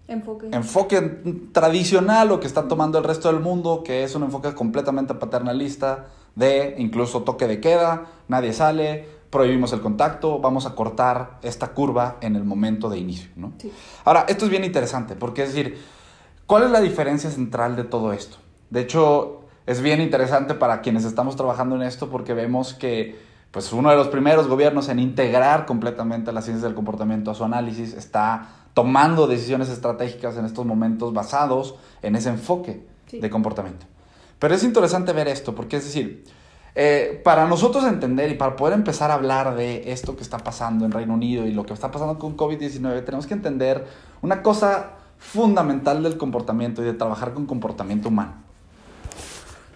enfoque. 0.08 0.48
enfoque 0.52 1.00
tradicional 1.52 2.30
o 2.32 2.40
que 2.40 2.46
está 2.46 2.66
tomando 2.68 2.98
el 2.98 3.04
resto 3.04 3.30
del 3.30 3.40
mundo, 3.40 3.82
que 3.84 4.04
es 4.04 4.14
un 4.14 4.22
enfoque 4.22 4.54
completamente 4.54 5.14
paternalista 5.14 6.06
de 6.34 6.74
incluso 6.78 7.22
toque 7.22 7.46
de 7.46 7.60
queda, 7.60 8.06
nadie 8.28 8.52
sale, 8.52 9.08
prohibimos 9.34 9.72
el 9.72 9.80
contacto, 9.80 10.38
vamos 10.38 10.64
a 10.64 10.76
cortar 10.76 11.40
esta 11.42 11.72
curva 11.72 12.18
en 12.20 12.36
el 12.36 12.44
momento 12.44 12.88
de 12.88 12.98
inicio. 12.98 13.30
¿no? 13.34 13.52
Ahora, 14.04 14.26
esto 14.28 14.44
es 14.44 14.50
bien 14.50 14.62
interesante, 14.62 15.16
porque 15.16 15.42
es 15.42 15.52
decir, 15.52 15.76
¿cuál 16.46 16.62
es 16.62 16.70
la 16.70 16.80
diferencia 16.80 17.28
central 17.32 17.74
de 17.74 17.82
todo 17.82 18.12
esto? 18.12 18.36
De 18.70 18.80
hecho, 18.80 19.40
es 19.66 19.82
bien 19.82 20.00
interesante 20.00 20.54
para 20.54 20.82
quienes 20.82 21.04
estamos 21.04 21.34
trabajando 21.34 21.74
en 21.74 21.82
esto 21.82 22.10
porque 22.10 22.32
vemos 22.32 22.74
que 22.74 23.18
pues, 23.50 23.72
uno 23.72 23.90
de 23.90 23.96
los 23.96 24.06
primeros 24.06 24.46
gobiernos 24.46 24.88
en 24.88 25.00
integrar 25.00 25.66
completamente 25.66 26.32
la 26.32 26.40
ciencia 26.40 26.68
del 26.68 26.76
comportamiento 26.76 27.32
a 27.32 27.34
su 27.34 27.42
análisis 27.42 27.92
está 27.92 28.50
tomando 28.72 29.26
decisiones 29.26 29.68
estratégicas 29.68 30.36
en 30.36 30.44
estos 30.44 30.64
momentos 30.64 31.12
basados 31.12 31.74
en 32.02 32.14
ese 32.14 32.28
enfoque 32.28 32.86
de 33.10 33.30
comportamiento. 33.30 33.86
Pero 34.38 34.54
es 34.54 34.62
interesante 34.62 35.12
ver 35.12 35.26
esto, 35.26 35.56
porque 35.56 35.78
es 35.78 35.84
decir, 35.84 36.24
eh, 36.76 37.20
para 37.22 37.46
nosotros 37.46 37.84
entender 37.84 38.30
y 38.30 38.34
para 38.34 38.56
poder 38.56 38.74
empezar 38.74 39.10
a 39.10 39.14
hablar 39.14 39.54
de 39.54 39.92
esto 39.92 40.16
que 40.16 40.22
está 40.22 40.38
pasando 40.38 40.84
en 40.84 40.90
Reino 40.90 41.14
Unido 41.14 41.46
y 41.46 41.52
lo 41.52 41.64
que 41.64 41.72
está 41.72 41.90
pasando 41.90 42.18
con 42.18 42.36
COVID-19, 42.36 43.04
tenemos 43.04 43.26
que 43.26 43.34
entender 43.34 43.86
una 44.22 44.42
cosa 44.42 44.92
fundamental 45.18 46.02
del 46.02 46.18
comportamiento 46.18 46.82
y 46.82 46.84
de 46.84 46.94
trabajar 46.94 47.32
con 47.32 47.46
comportamiento 47.46 48.08
humano. 48.08 48.34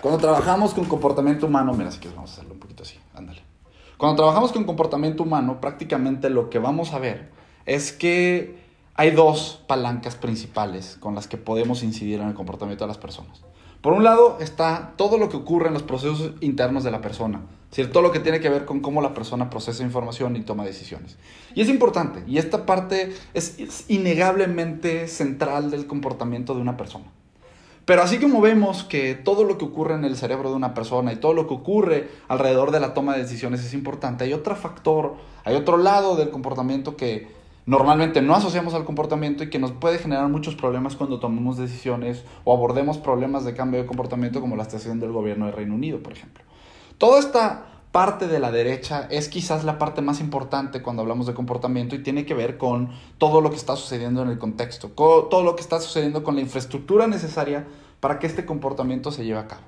Cuando 0.00 0.20
trabajamos 0.20 0.74
con 0.74 0.84
comportamiento 0.86 1.46
humano, 1.46 1.72
mira, 1.72 1.90
si 1.90 1.98
quieres 1.98 2.16
vamos 2.16 2.30
a 2.30 2.34
hacerlo 2.34 2.54
un 2.54 2.60
poquito 2.60 2.82
así, 2.82 2.98
ándale. 3.14 3.42
Cuando 3.96 4.16
trabajamos 4.16 4.52
con 4.52 4.64
comportamiento 4.64 5.22
humano, 5.24 5.60
prácticamente 5.60 6.30
lo 6.30 6.50
que 6.50 6.58
vamos 6.58 6.92
a 6.92 6.98
ver 6.98 7.30
es 7.66 7.92
que 7.92 8.58
hay 8.94 9.10
dos 9.10 9.62
palancas 9.66 10.16
principales 10.16 10.96
con 10.98 11.14
las 11.14 11.28
que 11.28 11.36
podemos 11.36 11.82
incidir 11.82 12.20
en 12.20 12.28
el 12.28 12.34
comportamiento 12.34 12.84
de 12.84 12.88
las 12.88 12.98
personas. 12.98 13.42
Por 13.80 13.92
un 13.92 14.04
lado 14.04 14.38
está 14.40 14.94
todo 14.96 15.18
lo 15.18 15.28
que 15.28 15.36
ocurre 15.36 15.68
en 15.68 15.74
los 15.74 15.82
procesos 15.82 16.32
internos 16.40 16.84
de 16.84 16.90
la 16.90 17.00
persona, 17.00 17.40
es 17.76 17.92
todo 17.92 18.02
lo 18.02 18.12
que 18.12 18.18
tiene 18.18 18.40
que 18.40 18.48
ver 18.48 18.64
con 18.64 18.80
cómo 18.80 19.02
la 19.02 19.14
persona 19.14 19.50
procesa 19.50 19.84
información 19.84 20.34
y 20.36 20.40
toma 20.40 20.64
decisiones. 20.64 21.16
Y 21.54 21.60
es 21.60 21.68
importante, 21.68 22.24
y 22.26 22.38
esta 22.38 22.66
parte 22.66 23.14
es 23.34 23.84
innegablemente 23.88 25.06
central 25.06 25.70
del 25.70 25.86
comportamiento 25.86 26.54
de 26.54 26.60
una 26.60 26.76
persona. 26.76 27.04
Pero 27.84 28.02
así 28.02 28.18
como 28.18 28.42
vemos 28.42 28.84
que 28.84 29.14
todo 29.14 29.44
lo 29.44 29.56
que 29.56 29.64
ocurre 29.64 29.94
en 29.94 30.04
el 30.04 30.16
cerebro 30.16 30.50
de 30.50 30.56
una 30.56 30.74
persona 30.74 31.10
y 31.12 31.16
todo 31.16 31.32
lo 31.32 31.46
que 31.46 31.54
ocurre 31.54 32.10
alrededor 32.28 32.70
de 32.70 32.80
la 32.80 32.92
toma 32.92 33.14
de 33.14 33.22
decisiones 33.22 33.64
es 33.64 33.72
importante, 33.72 34.24
hay 34.24 34.34
otro 34.34 34.56
factor, 34.56 35.14
hay 35.44 35.54
otro 35.54 35.78
lado 35.78 36.14
del 36.16 36.28
comportamiento 36.28 36.96
que 36.96 37.37
normalmente 37.68 38.22
no 38.22 38.34
asociamos 38.34 38.72
al 38.72 38.86
comportamiento 38.86 39.44
y 39.44 39.50
que 39.50 39.58
nos 39.58 39.72
puede 39.72 39.98
generar 39.98 40.26
muchos 40.30 40.54
problemas 40.54 40.96
cuando 40.96 41.20
tomamos 41.20 41.58
decisiones 41.58 42.24
o 42.44 42.54
abordemos 42.54 42.96
problemas 42.96 43.44
de 43.44 43.52
cambio 43.52 43.78
de 43.78 43.86
comportamiento 43.86 44.40
como 44.40 44.56
la 44.56 44.62
estación 44.62 45.00
del 45.00 45.12
gobierno 45.12 45.44
de 45.44 45.52
Reino 45.52 45.74
Unido, 45.74 46.02
por 46.02 46.14
ejemplo. 46.14 46.42
Toda 46.96 47.18
esta 47.20 47.66
parte 47.92 48.26
de 48.26 48.40
la 48.40 48.50
derecha 48.52 49.06
es 49.10 49.28
quizás 49.28 49.64
la 49.64 49.76
parte 49.76 50.00
más 50.00 50.18
importante 50.20 50.80
cuando 50.80 51.02
hablamos 51.02 51.26
de 51.26 51.34
comportamiento 51.34 51.94
y 51.94 52.02
tiene 52.02 52.24
que 52.24 52.32
ver 52.32 52.56
con 52.56 52.88
todo 53.18 53.42
lo 53.42 53.50
que 53.50 53.56
está 53.56 53.76
sucediendo 53.76 54.22
en 54.22 54.30
el 54.30 54.38
contexto, 54.38 54.88
todo 54.88 55.42
lo 55.42 55.54
que 55.54 55.60
está 55.60 55.78
sucediendo 55.78 56.24
con 56.24 56.36
la 56.36 56.40
infraestructura 56.40 57.06
necesaria 57.06 57.66
para 58.00 58.18
que 58.18 58.26
este 58.26 58.46
comportamiento 58.46 59.12
se 59.12 59.26
lleve 59.26 59.40
a 59.40 59.46
cabo. 59.46 59.64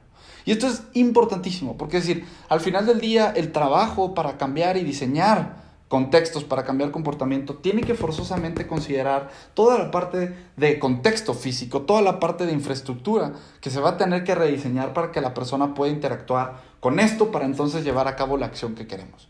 Y 0.47 0.53
esto 0.53 0.69
es 0.69 0.85
importantísimo, 0.95 1.77
porque 1.77 1.99
es 1.99 2.07
decir, 2.07 2.25
al 2.49 2.61
final 2.61 2.87
del 2.87 2.99
día 2.99 3.31
el 3.37 3.53
trabajo 3.53 4.15
para 4.15 4.39
cambiar 4.39 4.79
y 4.79 4.85
diseñar 4.85 5.70
contextos 5.91 6.45
para 6.45 6.63
cambiar 6.63 6.93
comportamiento, 6.93 7.57
tiene 7.57 7.81
que 7.81 7.95
forzosamente 7.95 8.69
considerar 8.69 9.29
toda 9.55 9.77
la 9.77 9.91
parte 9.91 10.33
de 10.57 10.79
contexto 10.79 11.35
físico, 11.35 11.83
toda 11.83 12.01
la 12.01 12.21
parte 12.21 12.47
de 12.47 12.53
infraestructura 12.53 13.33
que 13.61 13.71
se 13.71 13.81
va 13.81 13.91
a 13.91 13.97
tener 13.97 14.23
que 14.23 14.37
rediseñar 14.37 14.93
para 14.93 15.11
que 15.11 15.21
la 15.21 15.35
persona 15.35 15.75
pueda 15.75 15.91
interactuar 15.91 16.61
con 16.79 17.01
esto 17.01 17.33
para 17.33 17.45
entonces 17.45 17.83
llevar 17.83 18.07
a 18.07 18.15
cabo 18.15 18.37
la 18.37 18.47
acción 18.47 18.77
que 18.77 18.87
queremos. 18.87 19.29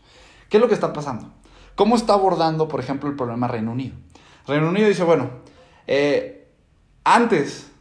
¿Qué 0.49 0.57
es 0.57 0.61
lo 0.61 0.67
que 0.67 0.75
está 0.75 0.93
pasando? 0.93 1.31
¿Cómo 1.73 1.95
está 1.95 2.13
abordando, 2.13 2.67
por 2.67 2.79
ejemplo, 2.79 3.09
el 3.09 3.15
problema 3.15 3.47
Reino 3.47 3.71
Unido? 3.71 3.95
Reino 4.45 4.69
Unido 4.69 4.87
dice, 4.87 5.03
bueno, 5.03 5.31
eh, 5.87 6.47
antes 7.03 7.71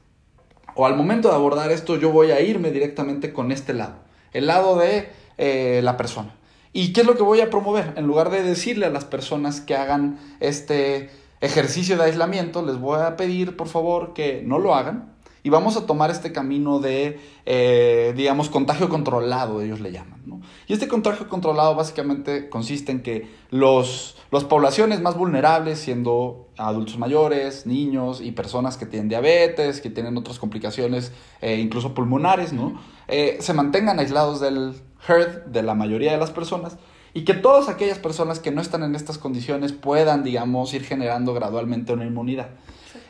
o 0.74 0.86
al 0.86 0.96
momento 0.96 1.28
de 1.28 1.34
abordar 1.34 1.70
esto 1.70 1.96
yo 1.96 2.12
voy 2.12 2.30
a 2.30 2.40
irme 2.40 2.70
directamente 2.70 3.34
con 3.34 3.52
este 3.52 3.74
lado, 3.74 3.96
el 4.32 4.46
lado 4.46 4.78
de 4.78 5.10
eh, 5.36 5.80
la 5.84 5.98
persona. 5.98 6.34
¿Y 6.72 6.92
qué 6.92 7.00
es 7.00 7.06
lo 7.06 7.16
que 7.16 7.22
voy 7.22 7.40
a 7.40 7.50
promover? 7.50 7.94
En 7.96 8.06
lugar 8.06 8.30
de 8.30 8.42
decirle 8.42 8.86
a 8.86 8.90
las 8.90 9.04
personas 9.04 9.60
que 9.60 9.74
hagan 9.74 10.18
este, 10.38 11.10
ejercicio 11.40 11.96
de 11.96 12.04
aislamiento, 12.04 12.64
les 12.64 12.78
voy 12.78 13.00
a 13.00 13.16
pedir 13.16 13.56
por 13.56 13.68
favor 13.68 14.12
que 14.12 14.42
no 14.44 14.58
lo 14.58 14.74
hagan 14.74 15.12
y 15.42 15.48
vamos 15.48 15.76
a 15.76 15.86
tomar 15.86 16.10
este 16.10 16.32
camino 16.32 16.80
de, 16.80 17.18
eh, 17.46 18.12
digamos, 18.16 18.50
contagio 18.50 18.88
controlado, 18.88 19.62
ellos 19.62 19.80
le 19.80 19.90
llaman. 19.90 20.20
¿no? 20.26 20.40
Y 20.66 20.74
este 20.74 20.86
contagio 20.86 21.28
controlado 21.28 21.74
básicamente 21.74 22.48
consiste 22.50 22.92
en 22.92 23.02
que 23.02 23.28
los, 23.50 24.16
las 24.30 24.44
poblaciones 24.44 25.00
más 25.00 25.16
vulnerables, 25.16 25.78
siendo 25.78 26.48
adultos 26.58 26.98
mayores, 26.98 27.66
niños 27.66 28.20
y 28.20 28.32
personas 28.32 28.76
que 28.76 28.84
tienen 28.84 29.08
diabetes, 29.08 29.80
que 29.80 29.88
tienen 29.88 30.16
otras 30.18 30.38
complicaciones, 30.38 31.12
eh, 31.40 31.56
incluso 31.56 31.94
pulmonares, 31.94 32.52
¿no? 32.52 32.78
Eh, 33.08 33.38
se 33.40 33.54
mantengan 33.54 33.98
aislados 33.98 34.40
del 34.40 34.74
herd, 35.06 35.46
de 35.46 35.62
la 35.62 35.74
mayoría 35.74 36.12
de 36.12 36.18
las 36.18 36.30
personas, 36.30 36.76
y 37.12 37.24
que 37.24 37.34
todas 37.34 37.68
aquellas 37.68 37.98
personas 37.98 38.38
que 38.38 38.50
no 38.50 38.60
están 38.60 38.82
en 38.82 38.94
estas 38.94 39.18
condiciones 39.18 39.72
puedan, 39.72 40.22
digamos, 40.22 40.72
ir 40.74 40.84
generando 40.84 41.34
gradualmente 41.34 41.92
una 41.92 42.04
inmunidad. 42.04 42.48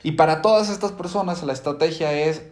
Y 0.02 0.12
para 0.12 0.42
todas 0.42 0.70
estas 0.70 0.92
personas 0.92 1.42
la 1.42 1.52
estrategia 1.52 2.12
es 2.12 2.42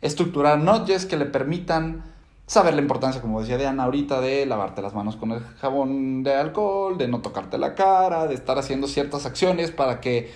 estructurar 0.00 0.58
notches 0.58 1.06
que 1.06 1.16
le 1.16 1.26
permitan 1.26 2.04
saber 2.46 2.74
la 2.74 2.82
importancia, 2.82 3.22
como 3.22 3.40
decía 3.40 3.56
Diana 3.56 3.84
ahorita, 3.84 4.20
de 4.20 4.44
lavarte 4.46 4.82
las 4.82 4.94
manos 4.94 5.16
con 5.16 5.32
el 5.32 5.40
jabón 5.40 6.22
de 6.22 6.34
alcohol, 6.34 6.98
de 6.98 7.08
no 7.08 7.20
tocarte 7.20 7.58
la 7.58 7.74
cara, 7.74 8.26
de 8.26 8.34
estar 8.34 8.58
haciendo 8.58 8.86
ciertas 8.86 9.24
acciones 9.24 9.70
para 9.70 10.00
que 10.00 10.30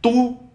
tú, 0.00 0.49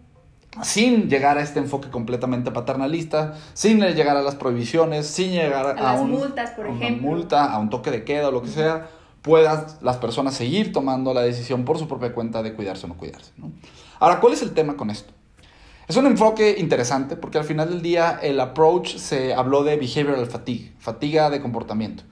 sin 0.62 1.08
llegar 1.08 1.38
a 1.38 1.42
este 1.42 1.58
enfoque 1.58 1.90
completamente 1.90 2.50
paternalista, 2.50 3.34
sin 3.54 3.80
llegar 3.80 4.16
a 4.16 4.22
las 4.22 4.34
prohibiciones, 4.34 5.06
sin 5.06 5.32
llegar 5.32 5.66
a, 5.66 5.70
A 5.70 5.92
las 5.94 6.00
un- 6.00 6.10
multas, 6.10 6.50
por 6.50 6.66
a 6.66 6.70
una 6.70 6.78
ejemplo. 6.84 7.08
multa, 7.08 7.44
a 7.52 7.58
un 7.58 7.70
toque 7.70 7.90
de 7.90 8.04
queda 8.04 8.28
o 8.28 8.32
lo 8.32 8.42
que 8.42 8.48
sea, 8.48 8.88
puedas 9.22 9.82
las 9.82 9.96
personas 9.96 10.34
seguir 10.34 10.72
tomando 10.72 11.12
la 11.12 11.22
decisión 11.22 11.64
por 11.64 11.78
su 11.78 11.88
propia 11.88 12.12
cuenta 12.12 12.42
de 12.42 12.54
cuidarse 12.54 12.86
o 12.86 12.88
no 12.88 12.96
cuidarse. 12.96 13.32
¿no? 13.36 13.50
Ahora, 13.98 14.20
¿cuál 14.20 14.32
es 14.34 14.42
el 14.42 14.52
tema 14.52 14.76
con 14.76 14.90
esto? 14.90 15.12
Es 15.88 15.96
un 15.96 16.06
enfoque 16.06 16.56
interesante 16.58 17.16
porque 17.16 17.38
al 17.38 17.44
final 17.44 17.68
del 17.70 17.82
día 17.82 18.18
el 18.22 18.40
approach 18.40 18.96
se 18.96 19.34
habló 19.34 19.62
de 19.64 19.76
behavioral 19.76 20.26
fatigue, 20.26 20.72
fatiga 20.78 21.30
de 21.30 21.40
comportamiento. 21.40 22.02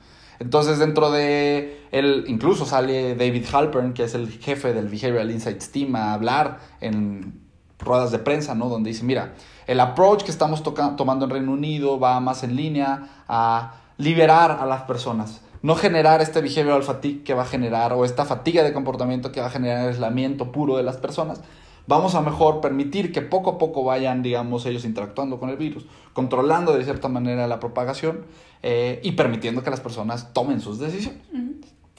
Entonces 0.40 0.78
dentro 0.80 1.10
de 1.12 1.80
él 1.92 2.24
incluso 2.26 2.66
sale 2.66 3.14
David 3.14 3.44
Halpern, 3.52 3.92
que 3.94 4.04
es 4.04 4.14
el 4.14 4.28
jefe 4.30 4.72
del 4.74 4.88
Behavioral 4.88 5.30
Insights 5.30 5.70
Team, 5.70 5.94
a 5.96 6.12
hablar 6.14 6.58
en 6.80 7.43
ruedas 7.78 8.11
de 8.11 8.19
prensa, 8.19 8.54
¿no? 8.54 8.69
Donde 8.69 8.90
dice, 8.90 9.04
mira, 9.04 9.35
el 9.66 9.81
approach 9.81 10.23
que 10.23 10.31
estamos 10.31 10.62
toca- 10.62 10.97
tomando 10.97 11.25
en 11.25 11.31
Reino 11.31 11.52
Unido 11.52 11.99
va 11.99 12.21
más 12.21 12.43
en 12.45 12.57
línea 12.57 13.25
a 13.28 13.75
liberar 13.99 14.59
a 14.61 14.66
las 14.66 14.83
personas, 14.83 15.40
no 15.62 15.75
generar 15.75 16.21
este 16.21 16.40
behavioral 16.40 16.83
fatigue 16.83 17.23
que 17.23 17.35
va 17.35 17.43
a 17.43 17.47
generar, 17.47 17.93
o 17.93 18.04
esta 18.04 18.25
fatiga 18.25 18.62
de 18.62 18.73
comportamiento 18.73 19.33
que 19.33 19.40
va 19.40 19.47
a 19.47 19.50
generar 19.50 19.88
aislamiento 19.88 20.52
puro 20.52 20.76
de 20.76 20.83
las 20.83 20.97
personas. 20.97 21.40
Vamos 21.87 22.14
a 22.14 22.23
mejor 22.23 22.61
permitir 22.61 23.12
que 23.12 23.21
poco 23.21 23.50
a 23.50 23.59
poco 23.59 23.85
vayan, 23.85 24.23
digamos, 24.23 24.64
ellos 24.64 24.85
interactuando 24.87 25.38
con 25.38 25.50
el 25.50 25.57
virus, 25.57 25.87
controlando 26.14 26.73
de 26.73 26.83
cierta 26.83 27.09
manera 27.09 27.47
la 27.47 27.61
propagación 27.61 28.25
eh, 28.62 29.00
y 29.02 29.12
permitiendo 29.12 29.62
que 29.62 29.71
las 29.71 29.81
personas 29.81 30.33
tomen 30.33 30.61
sus 30.62 30.78
decisiones. 30.78 31.21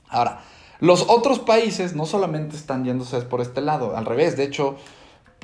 Ahora, 0.09 0.41
los 0.79 1.05
otros 1.07 1.39
países 1.39 1.95
no 1.95 2.05
solamente 2.05 2.55
están 2.55 2.83
yéndose 2.83 3.21
por 3.21 3.41
este 3.41 3.61
lado, 3.61 3.95
al 3.95 4.05
revés, 4.05 4.35
de 4.37 4.43
hecho, 4.45 4.75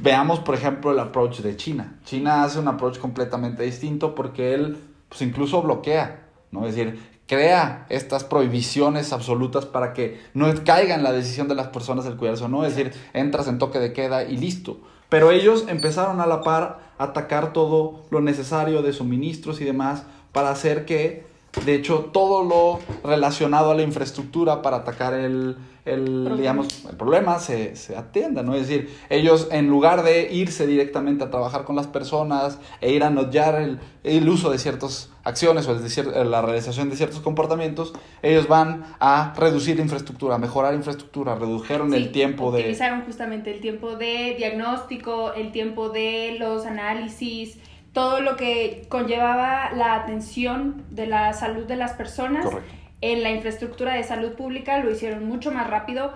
veamos 0.01 0.39
por 0.39 0.55
ejemplo 0.55 0.91
el 0.91 0.99
approach 0.99 1.39
de 1.39 1.55
China. 1.55 1.99
China 2.05 2.43
hace 2.43 2.59
un 2.59 2.67
approach 2.67 2.97
completamente 2.97 3.63
distinto 3.63 4.15
porque 4.15 4.53
él 4.53 4.77
pues 5.09 5.21
incluso 5.21 5.61
bloquea, 5.61 6.27
¿no? 6.51 6.65
Es 6.65 6.75
decir, 6.75 6.99
crea 7.27 7.85
estas 7.89 8.23
prohibiciones 8.23 9.13
absolutas 9.13 9.65
para 9.65 9.93
que 9.93 10.19
no 10.33 10.51
caiga 10.65 10.95
en 10.95 11.03
la 11.03 11.11
decisión 11.11 11.47
de 11.47 11.55
las 11.55 11.67
personas 11.67 12.05
el 12.05 12.17
cuidarse 12.17 12.47
no, 12.49 12.65
es 12.65 12.75
decir, 12.75 12.93
entras 13.13 13.47
en 13.47 13.57
toque 13.57 13.79
de 13.79 13.93
queda 13.93 14.23
y 14.23 14.37
listo. 14.37 14.79
Pero 15.09 15.31
ellos 15.31 15.65
empezaron 15.67 16.21
a 16.21 16.27
la 16.27 16.41
par 16.41 16.79
a 16.97 17.05
atacar 17.05 17.53
todo 17.53 18.03
lo 18.09 18.21
necesario 18.21 18.81
de 18.81 18.93
suministros 18.93 19.59
y 19.61 19.65
demás 19.65 20.03
para 20.31 20.49
hacer 20.49 20.85
que 20.85 21.25
de 21.65 21.75
hecho, 21.75 22.09
todo 22.13 22.43
lo 22.43 22.79
relacionado 23.07 23.71
a 23.71 23.75
la 23.75 23.81
infraestructura 23.81 24.61
para 24.61 24.77
atacar 24.77 25.13
el, 25.13 25.57
el, 25.85 26.03
Problema. 26.03 26.35
digamos, 26.37 26.85
el 26.89 26.95
problema 26.95 27.39
se, 27.39 27.75
se 27.75 27.97
atienda, 27.97 28.41
¿no? 28.41 28.55
Es 28.55 28.67
decir, 28.67 28.89
ellos 29.09 29.49
en 29.51 29.67
lugar 29.67 30.03
de 30.03 30.31
irse 30.31 30.65
directamente 30.65 31.23
a 31.23 31.29
trabajar 31.29 31.65
con 31.65 31.75
las 31.75 31.87
personas 31.87 32.57
e 32.79 32.93
ir 32.93 33.03
a 33.03 33.09
notar 33.09 33.61
el, 33.61 33.79
el 34.03 34.29
uso 34.29 34.49
de 34.49 34.59
ciertas 34.59 35.11
acciones 35.23 35.67
o 35.67 36.23
la 36.23 36.41
realización 36.41 36.89
de 36.89 36.95
ciertos 36.95 37.19
comportamientos, 37.19 37.93
ellos 38.21 38.47
van 38.47 38.85
a 38.99 39.33
reducir 39.37 39.79
infraestructura, 39.79 40.37
mejorar 40.37 40.73
infraestructura, 40.73 41.35
redujeron 41.35 41.93
el 41.93 42.11
tiempo 42.11 42.51
de... 42.51 42.59
Optimizaron 42.59 43.01
justamente 43.01 43.53
el 43.53 43.59
tiempo 43.59 43.95
de 43.97 44.35
diagnóstico, 44.37 45.33
el 45.33 45.51
tiempo 45.51 45.89
de 45.89 46.37
los 46.39 46.65
análisis, 46.65 47.57
todo 47.93 48.21
lo 48.21 48.35
que 48.37 48.85
conllevaba 48.89 49.71
la 49.73 49.95
atención 49.95 50.83
de 50.89 51.07
la 51.07 51.33
salud 51.33 51.65
de 51.65 51.75
las 51.75 51.93
personas. 51.93 52.45
Correcto. 52.45 52.73
En 53.01 53.23
la 53.23 53.31
infraestructura 53.31 53.95
de 53.95 54.03
salud 54.03 54.33
pública 54.33 54.79
lo 54.79 54.91
hicieron 54.91 55.25
mucho 55.25 55.51
más 55.51 55.69
rápido. 55.69 56.13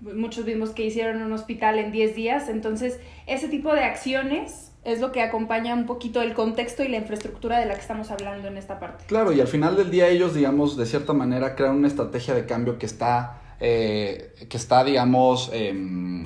Muchos 0.00 0.44
vimos 0.44 0.70
que 0.70 0.84
hicieron 0.84 1.22
un 1.22 1.32
hospital 1.32 1.78
en 1.78 1.92
10 1.92 2.14
días. 2.14 2.48
Entonces, 2.48 2.98
ese 3.26 3.48
tipo 3.48 3.72
de 3.72 3.84
acciones 3.84 4.72
es 4.84 5.00
lo 5.00 5.12
que 5.12 5.22
acompaña 5.22 5.72
un 5.74 5.86
poquito 5.86 6.20
el 6.20 6.34
contexto 6.34 6.82
y 6.82 6.88
la 6.88 6.98
infraestructura 6.98 7.58
de 7.58 7.66
la 7.66 7.74
que 7.74 7.80
estamos 7.80 8.10
hablando 8.10 8.48
en 8.48 8.58
esta 8.58 8.78
parte. 8.78 9.04
Claro, 9.06 9.32
y 9.32 9.40
al 9.40 9.46
final 9.46 9.76
del 9.76 9.90
día 9.90 10.08
ellos, 10.08 10.34
digamos, 10.34 10.76
de 10.76 10.84
cierta 10.84 11.14
manera 11.14 11.54
crean 11.54 11.76
una 11.76 11.88
estrategia 11.88 12.34
de 12.34 12.44
cambio 12.44 12.78
que 12.78 12.84
está, 12.84 13.40
eh, 13.60 14.34
que 14.48 14.56
está 14.56 14.84
digamos, 14.84 15.50
em, 15.54 16.24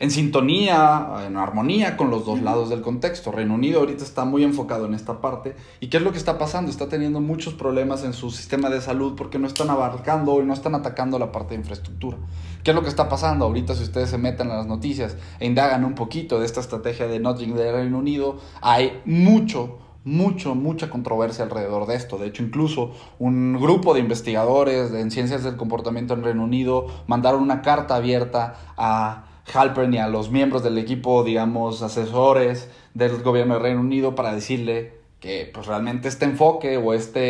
en 0.00 0.10
sintonía, 0.10 1.26
en 1.26 1.36
armonía 1.36 1.98
con 1.98 2.10
los 2.10 2.24
dos 2.24 2.40
lados 2.40 2.70
del 2.70 2.80
contexto. 2.80 3.30
Reino 3.30 3.54
Unido 3.54 3.80
ahorita 3.80 4.02
está 4.02 4.24
muy 4.24 4.42
enfocado 4.42 4.86
en 4.86 4.94
esta 4.94 5.20
parte. 5.20 5.54
¿Y 5.78 5.88
qué 5.88 5.98
es 5.98 6.02
lo 6.02 6.10
que 6.10 6.16
está 6.16 6.38
pasando? 6.38 6.70
Está 6.70 6.88
teniendo 6.88 7.20
muchos 7.20 7.52
problemas 7.52 8.02
en 8.02 8.14
su 8.14 8.30
sistema 8.30 8.70
de 8.70 8.80
salud 8.80 9.14
porque 9.14 9.38
no 9.38 9.46
están 9.46 9.68
abarcando 9.68 10.40
y 10.40 10.46
no 10.46 10.54
están 10.54 10.74
atacando 10.74 11.18
la 11.18 11.30
parte 11.30 11.50
de 11.50 11.60
infraestructura. 11.60 12.16
¿Qué 12.64 12.70
es 12.70 12.74
lo 12.74 12.82
que 12.82 12.88
está 12.88 13.10
pasando? 13.10 13.44
Ahorita 13.44 13.74
si 13.74 13.82
ustedes 13.82 14.08
se 14.08 14.16
meten 14.16 14.48
en 14.50 14.56
las 14.56 14.66
noticias 14.66 15.18
e 15.38 15.46
indagan 15.46 15.84
un 15.84 15.94
poquito 15.94 16.40
de 16.40 16.46
esta 16.46 16.60
estrategia 16.60 17.06
de 17.06 17.20
nudging 17.20 17.54
de 17.54 17.70
Reino 17.70 17.98
Unido, 17.98 18.38
hay 18.62 19.02
mucho, 19.04 19.80
mucho, 20.04 20.54
mucha 20.54 20.88
controversia 20.88 21.44
alrededor 21.44 21.86
de 21.86 21.96
esto. 21.96 22.16
De 22.16 22.28
hecho, 22.28 22.42
incluso 22.42 22.92
un 23.18 23.60
grupo 23.60 23.92
de 23.92 24.00
investigadores 24.00 24.94
en 24.94 25.10
ciencias 25.10 25.44
del 25.44 25.58
comportamiento 25.58 26.14
en 26.14 26.24
Reino 26.24 26.42
Unido 26.42 26.86
mandaron 27.06 27.42
una 27.42 27.60
carta 27.60 27.96
abierta 27.96 28.54
a 28.78 29.26
Halpern 29.52 29.92
y 29.94 29.98
a 29.98 30.08
los 30.08 30.30
miembros 30.30 30.62
del 30.62 30.78
equipo, 30.78 31.24
digamos, 31.24 31.82
asesores 31.82 32.70
del 32.94 33.22
gobierno 33.22 33.54
de 33.54 33.60
Reino 33.60 33.80
Unido 33.80 34.14
para 34.14 34.34
decirle 34.34 35.00
que 35.20 35.50
pues 35.52 35.66
realmente 35.66 36.08
este 36.08 36.24
enfoque 36.24 36.78
o 36.78 36.94
esta 36.94 37.20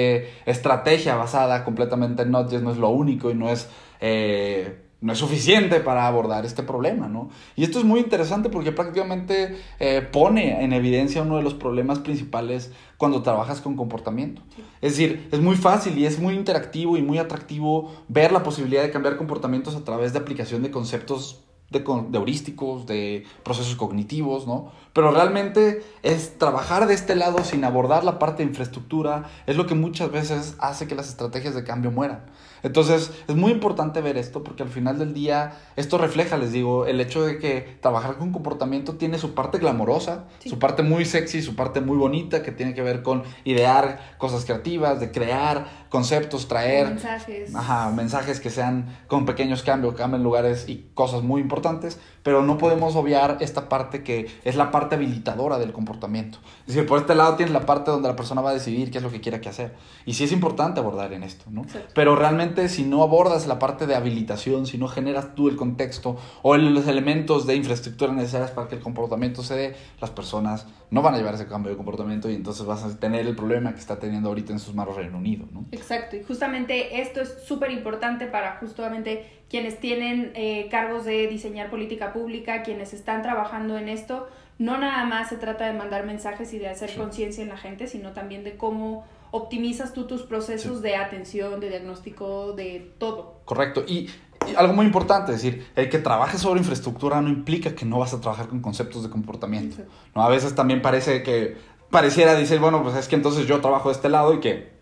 estrategia 0.47 1.17
basada 1.17 1.65
completamente 1.65 2.23
en 2.23 2.31
nudges 2.31 2.63
no 2.63 2.71
es 2.71 2.79
lo 2.79 2.89
único 2.91 3.31
y 3.31 3.35
no 3.35 3.51
es, 3.51 3.69
eh, 4.01 4.81
no 5.01 5.13
es 5.13 5.19
suficiente 5.19 5.81
para 5.81 6.07
abordar 6.07 6.47
este 6.47 6.63
problema, 6.63 7.09
¿no? 7.09 7.31
Y 7.57 7.65
esto 7.65 7.81
es 7.81 7.85
muy 7.85 7.99
interesante 7.99 8.49
porque 8.49 8.71
prácticamente 8.71 9.57
eh, 9.81 10.03
pone 10.03 10.63
en 10.63 10.73
evidencia 10.73 11.23
uno 11.23 11.37
de 11.37 11.43
los 11.43 11.55
problemas 11.55 11.99
principales 11.99 12.71
cuando 12.97 13.23
trabajas 13.23 13.61
con 13.61 13.77
comportamiento. 13.77 14.43
Es 14.81 14.93
decir, 14.93 15.29
es 15.33 15.41
muy 15.41 15.57
fácil 15.57 15.99
y 15.99 16.07
es 16.07 16.21
muy 16.21 16.35
interactivo 16.35 16.97
y 16.97 17.03
muy 17.03 17.19
atractivo 17.19 17.93
ver 18.09 18.31
la 18.31 18.45
posibilidad 18.45 18.83
de 18.83 18.91
cambiar 18.91 19.17
comportamientos 19.17 19.75
a 19.75 19.85
través 19.85 20.13
de 20.13 20.21
aplicación 20.21 20.63
de 20.63 20.71
conceptos 20.71 21.43
de, 21.71 21.81
de 21.81 22.19
heurísticos, 22.19 22.87
de 22.87 23.25
procesos 23.43 23.77
cognitivos, 23.77 24.47
¿no? 24.47 24.73
Pero 24.93 25.13
realmente 25.13 25.83
es 26.03 26.39
trabajar 26.39 26.87
de 26.87 26.95
este 26.95 27.15
lado 27.15 27.45
sin 27.45 27.65
abordar 27.65 28.05
la 28.05 28.19
parte 28.19 28.43
de 28.43 28.49
infraestructura, 28.49 29.31
es 29.47 29.57
lo 29.57 29.67
que 29.67 29.75
muchas 29.75 30.11
veces 30.11 30.57
hace 30.59 30.87
que 30.87 30.95
las 30.95 31.09
estrategias 31.09 31.55
de 31.55 31.65
cambio 31.65 31.91
mueran. 31.91 32.25
Entonces, 32.63 33.13
es 33.29 33.35
muy 33.37 33.53
importante 33.53 34.01
ver 34.01 34.17
esto 34.17 34.43
porque 34.43 34.63
al 34.63 34.69
final 34.69 34.99
del 34.99 35.15
día 35.15 35.53
esto 35.77 35.99
refleja, 35.99 36.37
les 36.37 36.53
digo, 36.53 36.87
el 36.87 37.01
hecho 37.01 37.23
de 37.25 37.39
que 37.39 37.79
trabajar 37.81 38.17
con 38.17 38.33
comportamiento 38.33 38.95
tiene 38.95 39.19
su 39.19 39.35
parte 39.35 39.59
glamorosa, 39.59 40.25
Sí. 40.41 40.49
su 40.51 40.59
parte 40.59 40.83
muy 40.83 41.05
sexy, 41.05 41.43
su 41.43 41.57
parte 41.57 41.81
muy 41.81 41.97
bonita 41.97 42.43
que 42.43 42.53
tiene 42.53 42.75
que 42.75 42.83
ver 42.83 43.03
con 43.03 43.23
idear 43.45 43.99
cosas 44.19 44.45
creativas, 44.45 45.01
de 45.01 45.11
crear 45.11 45.67
conceptos, 45.89 46.47
traer 46.49 46.89
mensajes. 46.89 47.55
Ajá, 47.55 47.91
mensajes 47.91 48.41
que 48.41 48.51
sean 48.51 48.97
con 49.09 49.27
pequeños 49.27 49.63
cambios, 49.63 49.95
cambien 49.95 50.23
lugares 50.23 50.69
y 50.69 50.91
cosas 50.95 51.23
muy 51.23 51.41
importantes, 51.41 51.99
pero 52.23 52.43
no 52.43 52.59
podemos 52.59 52.95
obviar 52.97 53.39
esta 53.41 53.69
parte 53.69 54.03
que 54.05 54.29
es 54.45 54.57
la 54.57 54.71
parte 54.71 54.95
habilitadora 54.97 55.59
del 55.59 55.73
comportamiento. 55.73 56.39
Es 56.67 56.75
decir, 56.75 56.87
por 56.87 56.99
este 57.01 57.15
lado 57.15 57.35
tienes 57.37 57.53
la 57.53 57.67
parte 57.67 57.91
donde 57.91 58.09
la 58.09 58.17
persona 58.17 58.41
va 58.41 58.51
a 58.51 58.55
decidir 58.55 58.91
qué 58.91 58.99
es 58.99 59.05
lo 59.05 59.11
que 59.11 59.21
quiere 59.21 59.41
que 59.41 59.49
hacer. 59.49 59.75
Y 60.07 60.15
sí 60.15 60.25
es 60.25 60.33
importante 60.33 60.81
abordar 60.81 61.13
en 61.13 61.23
esto, 61.23 61.47
¿no? 61.51 61.63
Exacto. 61.63 61.91
Pero 61.95 62.15
realmente 62.17 62.50
si 62.69 62.85
no 62.85 63.03
abordas 63.03 63.47
la 63.47 63.59
parte 63.59 63.87
de 63.87 63.95
habilitación, 63.95 64.67
si 64.67 64.79
no 64.79 64.89
generas 64.89 65.35
tú 65.35 65.49
el 65.49 65.57
contexto 65.57 66.17
o 66.43 66.57
los 66.57 66.87
elementos 66.87 67.47
de 67.47 67.57
infraestructura 67.57 68.13
necesarias 68.13 68.51
para 68.51 68.69
que 68.69 68.77
el 68.77 68.81
comportamiento 68.81 69.43
se 69.43 69.55
dé, 69.55 69.77
las 70.01 70.11
personas 70.11 70.67
no 70.91 71.03
van 71.03 71.15
a 71.15 71.19
llevar 71.19 71.35
ese 71.35 71.47
cambio 71.47 71.71
de 71.71 71.77
comportamiento 71.77 72.31
y 72.31 72.35
entonces 72.35 72.67
vas 72.67 72.85
a 72.85 72.99
tener 72.99 73.27
el 73.27 73.37
problema 73.37 73.73
que 73.73 73.81
está 73.81 73.99
teniendo 73.99 74.29
ahorita 74.29 74.53
en 74.53 74.59
sus 74.59 74.75
manos 74.75 74.97
Reino 74.97 75.19
Unido. 75.19 75.47
¿no? 75.53 75.65
Exacto, 75.73 76.17
y 76.17 76.23
justamente 76.23 77.01
esto 77.01 77.21
es 77.21 77.45
súper 77.45 77.71
importante 77.71 78.27
para 78.27 78.57
justamente 78.57 79.27
quienes 79.49 79.81
tienen 79.81 80.33
eh, 80.35 80.69
cargos 80.71 81.05
de 81.05 81.27
diseñar 81.27 81.71
política 81.71 82.13
pública, 82.13 82.63
quienes 82.63 82.93
están 82.93 83.23
trabajando 83.23 83.79
en 83.79 83.89
esto, 83.89 84.29
no 84.59 84.77
nada 84.77 85.05
más 85.05 85.29
se 85.29 85.37
trata 85.37 85.67
de 85.67 85.73
mandar 85.73 86.05
mensajes 86.05 86.53
y 86.53 86.59
de 86.59 86.69
hacer 86.69 86.95
conciencia 86.95 87.43
en 87.43 87.49
la 87.49 87.57
gente, 87.57 87.87
sino 87.87 88.13
también 88.13 88.45
de 88.45 88.57
cómo 88.57 89.05
optimizas 89.31 89.93
tú 89.93 90.07
tus 90.07 90.23
procesos 90.23 90.83
de 90.83 90.97
atención, 90.97 91.61
de 91.61 91.69
diagnóstico, 91.69 92.53
de 92.53 92.95
todo. 92.99 93.41
Correcto. 93.45 93.85
Y, 93.87 94.09
algo 94.57 94.73
muy 94.73 94.87
importante, 94.87 95.33
es 95.33 95.43
decir, 95.43 95.67
el 95.77 95.91
que 95.91 95.99
trabajes 95.99 96.41
sobre 96.41 96.61
infraestructura 96.61 97.21
no 97.21 97.29
implica 97.29 97.75
que 97.75 97.85
no 97.85 97.99
vas 97.99 98.15
a 98.15 98.21
trabajar 98.21 98.49
con 98.49 98.61
conceptos 98.61 99.03
de 99.03 99.11
comportamiento. 99.11 99.77
¿no? 100.15 100.23
A 100.23 100.29
veces 100.29 100.55
también 100.55 100.81
parece 100.81 101.23
que 101.23 101.57
pareciera 101.91 102.35
decir, 102.35 102.59
bueno, 102.59 102.83
pues 102.83 102.97
es 102.97 103.07
que 103.07 103.17
entonces 103.17 103.47
yo 103.47 103.61
trabajo 103.61 103.91
de 103.91 103.97
este 103.97 104.09
lado 104.09 104.35
y 104.35 104.41
que 104.41 104.73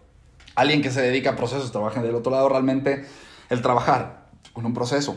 alguien 0.54 0.80
que 0.80 0.90
se 0.90 1.02
dedica 1.02 1.30
a 1.30 1.36
procesos 1.36 1.72
trabaje 1.72 2.00
del 2.00 2.14
otro 2.14 2.30
lado. 2.30 2.48
Realmente 2.48 3.04
el 3.50 3.60
trabajar 3.60 4.28
con 4.52 4.64
un 4.64 4.74
proceso 4.74 5.16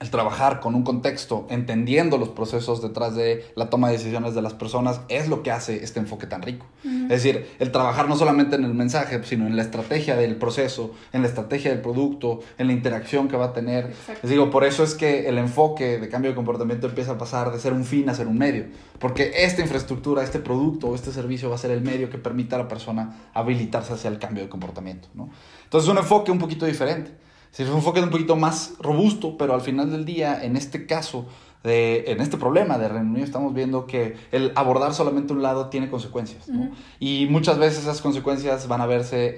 el 0.00 0.10
trabajar 0.10 0.60
con 0.60 0.74
un 0.74 0.82
contexto, 0.82 1.46
entendiendo 1.50 2.18
los 2.18 2.28
procesos 2.28 2.82
detrás 2.82 3.14
de 3.14 3.44
la 3.54 3.70
toma 3.70 3.88
de 3.88 3.94
decisiones 3.94 4.34
de 4.34 4.42
las 4.42 4.52
personas, 4.52 5.00
es 5.08 5.28
lo 5.28 5.42
que 5.42 5.50
hace 5.50 5.84
este 5.84 6.00
enfoque 6.00 6.26
tan 6.26 6.42
rico. 6.42 6.66
Es 6.84 7.22
decir, 7.22 7.48
el 7.58 7.72
trabajar 7.72 8.08
no 8.08 8.16
solamente 8.16 8.56
en 8.56 8.64
el 8.64 8.74
mensaje, 8.74 9.22
sino 9.24 9.46
en 9.46 9.56
la 9.56 9.62
estrategia 9.62 10.16
del 10.16 10.36
proceso, 10.36 10.92
en 11.12 11.22
la 11.22 11.28
estrategia 11.28 11.70
del 11.70 11.80
producto, 11.80 12.40
en 12.58 12.66
la 12.66 12.72
interacción 12.72 13.28
que 13.28 13.36
va 13.36 13.46
a 13.46 13.52
tener. 13.52 13.94
Les 14.22 14.30
digo, 14.30 14.50
por 14.50 14.64
eso 14.64 14.82
es 14.82 14.94
que 14.94 15.28
el 15.28 15.38
enfoque 15.38 15.98
de 15.98 16.08
cambio 16.08 16.30
de 16.30 16.34
comportamiento 16.34 16.86
empieza 16.86 17.12
a 17.12 17.18
pasar 17.18 17.52
de 17.52 17.58
ser 17.58 17.72
un 17.72 17.84
fin 17.84 18.08
a 18.08 18.14
ser 18.14 18.26
un 18.26 18.36
medio. 18.36 18.66
Porque 18.98 19.32
esta 19.36 19.62
infraestructura, 19.62 20.22
este 20.22 20.38
producto 20.38 20.88
o 20.88 20.94
este 20.94 21.12
servicio 21.12 21.48
va 21.48 21.54
a 21.54 21.58
ser 21.58 21.70
el 21.70 21.80
medio 21.80 22.10
que 22.10 22.18
permita 22.18 22.56
a 22.56 22.58
la 22.58 22.68
persona 22.68 23.30
habilitarse 23.32 23.92
hacia 23.94 24.08
el 24.10 24.18
cambio 24.18 24.42
de 24.42 24.48
comportamiento. 24.48 25.08
¿no? 25.14 25.30
Entonces, 25.64 25.88
un 25.88 25.98
enfoque 25.98 26.30
un 26.30 26.38
poquito 26.38 26.66
diferente. 26.66 27.23
Si 27.54 27.62
es 27.62 27.68
un 27.68 27.76
enfoque 27.76 28.00
un 28.00 28.10
poquito 28.10 28.34
más 28.34 28.72
robusto, 28.80 29.36
pero 29.38 29.54
al 29.54 29.60
final 29.60 29.88
del 29.88 30.04
día, 30.04 30.42
en 30.42 30.56
este 30.56 30.86
caso, 30.86 31.24
de, 31.62 32.02
en 32.08 32.20
este 32.20 32.36
problema 32.36 32.78
de 32.78 32.88
Reino 32.88 33.08
Unido, 33.10 33.24
estamos 33.24 33.54
viendo 33.54 33.86
que 33.86 34.16
el 34.32 34.50
abordar 34.56 34.92
solamente 34.92 35.32
un 35.32 35.40
lado 35.40 35.68
tiene 35.68 35.88
consecuencias. 35.88 36.48
¿no? 36.48 36.72
Y 36.98 37.28
muchas 37.30 37.58
veces 37.58 37.84
esas 37.84 38.02
consecuencias 38.02 38.66
van 38.66 38.80
a 38.80 38.86
verse 38.86 39.36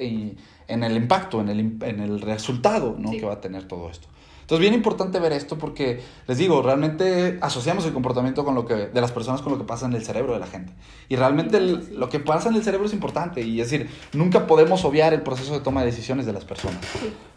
en, 0.66 0.82
el 0.82 0.96
impacto, 0.96 1.42
en 1.42 1.50
el, 1.50 1.60
en 1.82 2.00
el 2.00 2.22
resultado 2.22 2.96
¿no? 2.98 3.10
que 3.10 3.26
va 3.26 3.34
a 3.34 3.40
tener 3.42 3.68
todo 3.68 3.90
esto. 3.90 4.08
Entonces, 4.46 4.60
bien 4.60 4.74
importante 4.74 5.18
ver 5.18 5.32
esto 5.32 5.58
porque, 5.58 6.00
les 6.28 6.38
digo, 6.38 6.62
realmente 6.62 7.36
asociamos 7.40 7.84
el 7.84 7.92
comportamiento 7.92 8.44
con 8.44 8.54
lo 8.54 8.64
que, 8.64 8.74
de 8.74 9.00
las 9.00 9.10
personas 9.10 9.42
con 9.42 9.50
lo 9.50 9.58
que 9.58 9.64
pasa 9.64 9.86
en 9.86 9.94
el 9.94 10.04
cerebro 10.04 10.34
de 10.34 10.38
la 10.38 10.46
gente. 10.46 10.72
Y 11.08 11.16
realmente 11.16 11.58
lo 11.58 12.08
que 12.08 12.20
pasa 12.20 12.50
en 12.50 12.54
el 12.54 12.62
cerebro 12.62 12.86
es 12.86 12.92
importante. 12.92 13.40
Y 13.40 13.60
es 13.60 13.72
decir, 13.72 13.90
nunca 14.12 14.46
podemos 14.46 14.84
obviar 14.84 15.12
el 15.12 15.22
proceso 15.22 15.52
de 15.52 15.58
toma 15.58 15.80
de 15.80 15.86
decisiones 15.86 16.26
de 16.26 16.32
las 16.32 16.44
personas. 16.44 16.78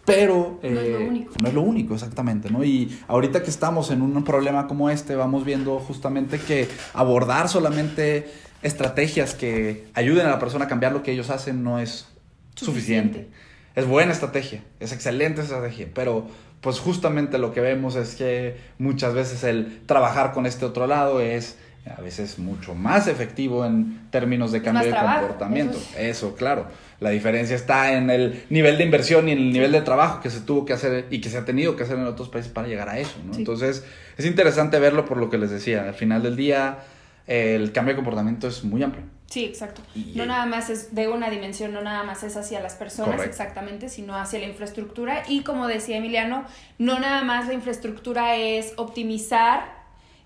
Pero 0.06 0.60
no, 0.62 0.70
es 0.70 0.72
lo 0.72 0.82
eh, 1.00 1.08
único. 1.08 1.34
no 1.42 1.48
es 1.48 1.54
lo 1.56 1.62
único, 1.62 1.94
exactamente. 1.96 2.52
¿no? 2.52 2.64
Y 2.64 2.96
ahorita 3.08 3.42
que 3.42 3.50
estamos 3.50 3.90
en 3.90 4.04
un 4.04 4.24
problema 4.24 4.68
como 4.68 4.92
este, 4.92 5.16
vamos 5.16 5.44
viendo 5.44 5.80
justamente 5.80 6.38
que 6.38 6.68
abordar 6.94 7.50
solamente 7.50 8.30
estrategias 8.62 9.34
que 9.34 9.88
ayuden 9.96 10.28
a 10.28 10.30
la 10.30 10.38
persona 10.38 10.66
a 10.66 10.68
cambiar 10.68 10.92
lo 10.92 11.02
que 11.02 11.12
ellos 11.12 11.32
hacen 11.32 11.64
no 11.64 11.80
es 11.80 12.08
suficiente. 12.54 13.30
Es 13.76 13.88
buena 13.88 14.12
estrategia, 14.12 14.64
es 14.80 14.92
excelente 14.92 15.42
estrategia, 15.42 15.88
pero 15.94 16.28
pues 16.62 16.80
justamente 16.80 17.38
lo 17.38 17.54
que 17.54 17.62
vemos 17.62 17.96
es 17.96 18.16
que 18.16 18.58
muchas 18.78 19.14
veces 19.14 19.44
el 19.44 19.82
trabajar 19.86 20.34
con 20.34 20.46
este 20.46 20.66
otro 20.66 20.88
lado 20.88 21.22
es 21.22 21.58
a 21.98 22.02
veces 22.02 22.38
mucho 22.38 22.76
más 22.76 23.08
efectivo 23.08 23.66
en 23.66 24.10
términos 24.12 24.52
de 24.52 24.62
cambio 24.62 24.84
de 24.84 24.96
comportamiento. 24.96 25.78
Eso, 25.98 26.36
claro. 26.36 26.68
La 27.00 27.10
diferencia 27.10 27.56
está 27.56 27.94
en 27.94 28.10
el 28.10 28.44
nivel 28.50 28.78
de 28.78 28.84
inversión 28.84 29.30
y 29.30 29.32
en 29.32 29.40
el 29.40 29.54
nivel 29.54 29.72
de 29.72 29.82
trabajo 29.82 30.22
que 30.22 30.30
se 30.30 30.42
tuvo 30.42 30.66
que 30.66 30.74
hacer 30.74 31.06
y 31.10 31.22
que 31.22 31.30
se 31.30 31.38
ha 31.38 31.46
tenido 31.46 31.76
que 31.76 31.84
hacer 31.84 31.98
en 31.98 32.06
otros 32.06 32.30
países 32.30 32.52
para 32.52 32.68
llegar 32.68 32.90
a 32.90 33.00
eso. 33.00 33.16
¿no? 33.26 33.36
Entonces, 33.36 33.86
es 34.18 34.26
interesante 34.26 34.78
verlo 34.80 35.06
por 35.06 35.18
lo 35.18 35.30
que 35.30 35.38
les 35.38 35.50
decía. 35.50 35.84
Al 35.84 35.94
final 35.94 36.22
del 36.22 36.36
día, 36.36 36.80
el 37.26 37.72
cambio 37.72 37.94
de 37.94 37.96
comportamiento 37.96 38.48
es 38.48 38.64
muy 38.64 38.84
amplio. 38.84 39.06
Sí, 39.30 39.46
exacto. 39.46 39.82
no 40.16 40.26
nada 40.26 40.48
más 40.48 40.72
es 40.72 40.96
de 40.96 41.08
una 41.08 41.30
dimensión, 41.30 41.72
no 41.72 41.82
nada 41.82 42.04
más 42.04 42.24
es 42.24 42.36
hacia 42.36 42.62
las 42.62 42.74
personas 42.74 43.24
exactamente, 43.24 43.88
sino 43.88 44.16
hacia 44.16 44.40
la 44.40 44.46
infraestructura. 44.46 45.24
Y 45.28 45.42
como 45.42 45.68
decía 45.68 45.98
Emiliano, 45.98 46.46
no 46.80 47.00
nada 47.00 47.24
más 47.24 47.48
la 47.48 47.54
infraestructura 47.54 48.36
es 48.36 48.74
optimizar 48.78 49.80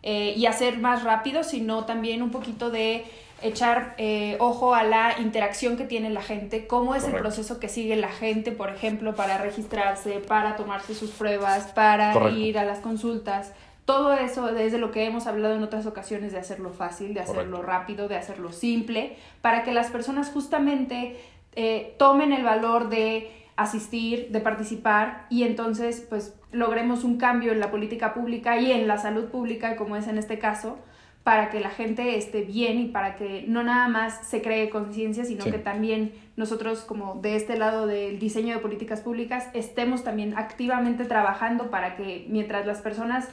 eh, 0.03 0.33
y 0.37 0.45
hacer 0.45 0.77
más 0.77 1.03
rápido, 1.03 1.43
sino 1.43 1.83
también 1.83 2.21
un 2.21 2.31
poquito 2.31 2.69
de 2.69 3.03
echar 3.41 3.93
eh, 3.97 4.37
ojo 4.39 4.73
a 4.73 4.83
la 4.83 5.15
interacción 5.19 5.75
que 5.75 5.83
tiene 5.83 6.09
la 6.09 6.21
gente, 6.21 6.65
cómo 6.65 6.95
es 6.95 7.03
el 7.03 7.11
proceso 7.11 7.59
que 7.59 7.67
sigue 7.67 7.97
la 7.97 8.09
gente, 8.09 8.53
por 8.53 8.69
ejemplo, 8.69 9.15
para 9.15 9.37
registrarse, 9.37 10.19
para 10.19 10.55
tomarse 10.55 10.95
sus 10.95 11.11
pruebas, 11.11 11.67
para 11.73 12.29
ir 12.29 12.57
a 12.57 12.63
las 12.63 12.79
consultas. 12.79 13.51
Todo 13.85 14.13
eso 14.13 14.47
desde 14.53 14.77
lo 14.77 14.91
que 14.91 15.05
hemos 15.05 15.27
hablado 15.27 15.55
en 15.55 15.63
otras 15.63 15.85
ocasiones 15.85 16.31
de 16.31 16.39
hacerlo 16.39 16.69
fácil, 16.69 17.13
de 17.13 17.19
hacerlo 17.19 17.61
rápido, 17.61 18.07
de 18.07 18.15
hacerlo 18.15 18.51
simple, 18.51 19.17
para 19.41 19.63
que 19.63 19.73
las 19.73 19.89
personas 19.91 20.29
justamente 20.29 21.17
eh, 21.55 21.93
tomen 21.97 22.31
el 22.31 22.43
valor 22.43 22.89
de 22.89 23.31
asistir, 23.55 24.29
de 24.29 24.39
participar 24.39 25.27
y 25.29 25.43
entonces 25.43 26.05
pues 26.09 26.33
logremos 26.51 27.03
un 27.03 27.17
cambio 27.17 27.51
en 27.51 27.59
la 27.59 27.71
política 27.71 28.13
pública 28.13 28.57
y 28.57 28.71
en 28.71 28.87
la 28.87 28.97
salud 28.97 29.25
pública, 29.25 29.75
como 29.75 29.95
es 29.95 30.07
en 30.07 30.17
este 30.17 30.39
caso, 30.39 30.79
para 31.23 31.49
que 31.49 31.59
la 31.59 31.69
gente 31.69 32.17
esté 32.17 32.41
bien 32.41 32.79
y 32.79 32.85
para 32.85 33.15
que 33.15 33.45
no 33.47 33.63
nada 33.63 33.87
más 33.87 34.27
se 34.27 34.41
cree 34.41 34.69
conciencia, 34.69 35.23
sino 35.23 35.45
que 35.45 35.57
también 35.57 36.13
nosotros 36.35 36.81
como 36.81 37.15
de 37.15 37.35
este 37.35 37.57
lado 37.57 37.87
del 37.87 38.19
diseño 38.19 38.55
de 38.55 38.61
políticas 38.61 39.01
públicas 39.01 39.47
estemos 39.53 40.03
también 40.03 40.37
activamente 40.37 41.05
trabajando 41.05 41.69
para 41.69 41.95
que 41.95 42.25
mientras 42.29 42.65
las 42.65 42.81
personas 42.81 43.29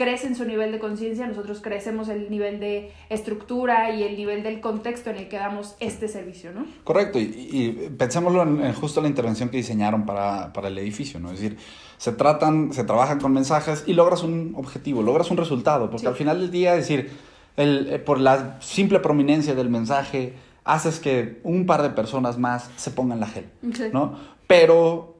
crecen 0.00 0.34
su 0.34 0.46
nivel 0.46 0.72
de 0.72 0.78
conciencia, 0.78 1.26
nosotros 1.26 1.60
crecemos 1.60 2.08
el 2.08 2.30
nivel 2.30 2.58
de 2.58 2.90
estructura 3.10 3.94
y 3.94 4.02
el 4.02 4.16
nivel 4.16 4.42
del 4.42 4.62
contexto 4.62 5.10
en 5.10 5.16
el 5.16 5.28
que 5.28 5.36
damos 5.36 5.76
este 5.78 6.08
servicio, 6.08 6.52
¿no? 6.52 6.64
Correcto, 6.84 7.18
y, 7.18 7.24
y 7.52 7.90
pensémoslo 7.98 8.42
en, 8.44 8.72
justo 8.72 9.02
la 9.02 9.08
intervención 9.08 9.50
que 9.50 9.58
diseñaron 9.58 10.06
para, 10.06 10.54
para, 10.54 10.68
el 10.68 10.78
edificio, 10.78 11.20
¿no? 11.20 11.30
Es 11.32 11.40
decir, 11.42 11.58
se 11.98 12.12
tratan, 12.12 12.72
se 12.72 12.84
trabajan 12.84 13.20
con 13.20 13.34
mensajes 13.34 13.84
y 13.86 13.92
logras 13.92 14.22
un 14.22 14.54
objetivo, 14.56 15.02
logras 15.02 15.30
un 15.30 15.36
resultado, 15.36 15.90
porque 15.90 16.06
al 16.06 16.14
final 16.14 16.40
del 16.40 16.50
día, 16.50 16.76
es 16.76 16.88
decir, 16.88 17.10
el, 17.58 17.92
eh, 17.92 17.98
por 17.98 18.18
la 18.18 18.58
simple 18.62 19.00
prominencia 19.00 19.54
del 19.54 19.68
mensaje, 19.68 20.32
haces 20.64 20.98
que 20.98 21.40
un 21.42 21.66
par 21.66 21.82
de 21.82 21.90
personas 21.90 22.38
más 22.38 22.70
se 22.76 22.90
pongan 22.90 23.20
la 23.20 23.26
gel, 23.26 23.50
¿no? 23.92 24.18
Pero 24.46 25.19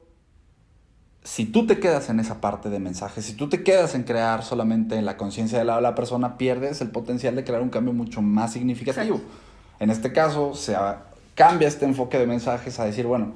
si 1.23 1.45
tú 1.45 1.67
te 1.67 1.79
quedas 1.79 2.09
en 2.09 2.19
esa 2.19 2.41
parte 2.41 2.69
de 2.69 2.79
mensaje, 2.79 3.21
si 3.21 3.33
tú 3.33 3.47
te 3.47 3.63
quedas 3.63 3.93
en 3.93 4.03
crear 4.03 4.43
solamente 4.43 4.95
en 4.95 5.05
la 5.05 5.17
conciencia 5.17 5.59
de 5.59 5.65
la, 5.65 5.95
persona, 5.95 6.37
pierdes 6.37 6.81
el 6.81 6.89
potencial 6.89 7.35
de 7.35 7.43
crear 7.43 7.61
un 7.61 7.69
cambio 7.69 7.93
mucho 7.93 8.21
más 8.21 8.53
significativo. 8.53 9.21
En 9.79 9.91
este 9.91 10.11
caso, 10.11 10.55
se 10.55 10.75
cambia 11.35 11.67
este 11.67 11.85
enfoque 11.85 12.17
de 12.17 12.25
mensajes 12.25 12.79
a 12.79 12.85
decir, 12.85 13.05
bueno, 13.05 13.33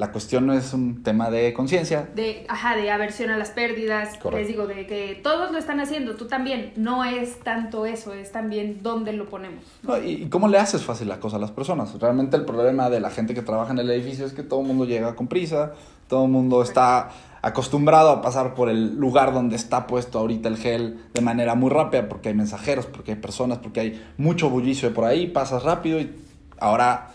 la 0.00 0.12
cuestión 0.12 0.46
no 0.46 0.54
es 0.54 0.72
un 0.72 1.02
tema 1.02 1.30
de 1.30 1.52
conciencia. 1.52 2.08
De, 2.14 2.46
ajá, 2.48 2.74
de 2.74 2.90
aversión 2.90 3.28
a 3.28 3.36
las 3.36 3.50
pérdidas. 3.50 4.18
Les 4.32 4.48
digo, 4.48 4.66
de 4.66 4.86
que 4.86 5.20
todos 5.22 5.52
lo 5.52 5.58
están 5.58 5.78
haciendo, 5.78 6.16
tú 6.16 6.26
también. 6.26 6.72
No 6.76 7.04
es 7.04 7.38
tanto 7.40 7.84
eso, 7.84 8.14
es 8.14 8.32
también 8.32 8.80
dónde 8.82 9.12
lo 9.12 9.26
ponemos. 9.28 9.62
y, 10.02 10.30
cómo 10.30 10.48
le 10.48 10.56
haces 10.56 10.82
fácil 10.82 11.06
la 11.06 11.20
cosa 11.20 11.36
a 11.36 11.38
las 11.38 11.50
personas. 11.50 12.00
Realmente 12.00 12.38
el 12.38 12.46
problema 12.46 12.88
de 12.88 12.98
la 12.98 13.10
gente 13.10 13.34
que 13.34 13.42
trabaja 13.42 13.72
en 13.72 13.78
el 13.78 13.90
edificio 13.90 14.24
es 14.24 14.32
que 14.32 14.42
todo 14.42 14.62
el 14.62 14.68
mundo 14.68 14.86
llega 14.86 15.14
con 15.14 15.28
prisa, 15.28 15.74
todo 16.08 16.24
el 16.24 16.30
mundo 16.30 16.62
está 16.62 17.10
acostumbrado 17.42 18.08
a 18.08 18.22
pasar 18.22 18.54
por 18.54 18.70
el 18.70 18.96
lugar 18.96 19.34
donde 19.34 19.56
está 19.56 19.86
puesto 19.86 20.18
ahorita 20.18 20.48
el 20.48 20.56
gel 20.56 20.98
de 21.12 21.20
manera 21.20 21.54
muy 21.54 21.68
rápida, 21.68 22.08
porque 22.08 22.30
hay 22.30 22.34
mensajeros, 22.34 22.86
porque 22.86 23.12
hay 23.12 23.18
personas, 23.18 23.58
porque 23.58 23.80
hay 23.80 24.02
mucho 24.16 24.48
bullicio 24.48 24.94
por 24.94 25.04
ahí, 25.04 25.26
pasas 25.26 25.62
rápido 25.62 26.00
y 26.00 26.10
ahora 26.58 27.10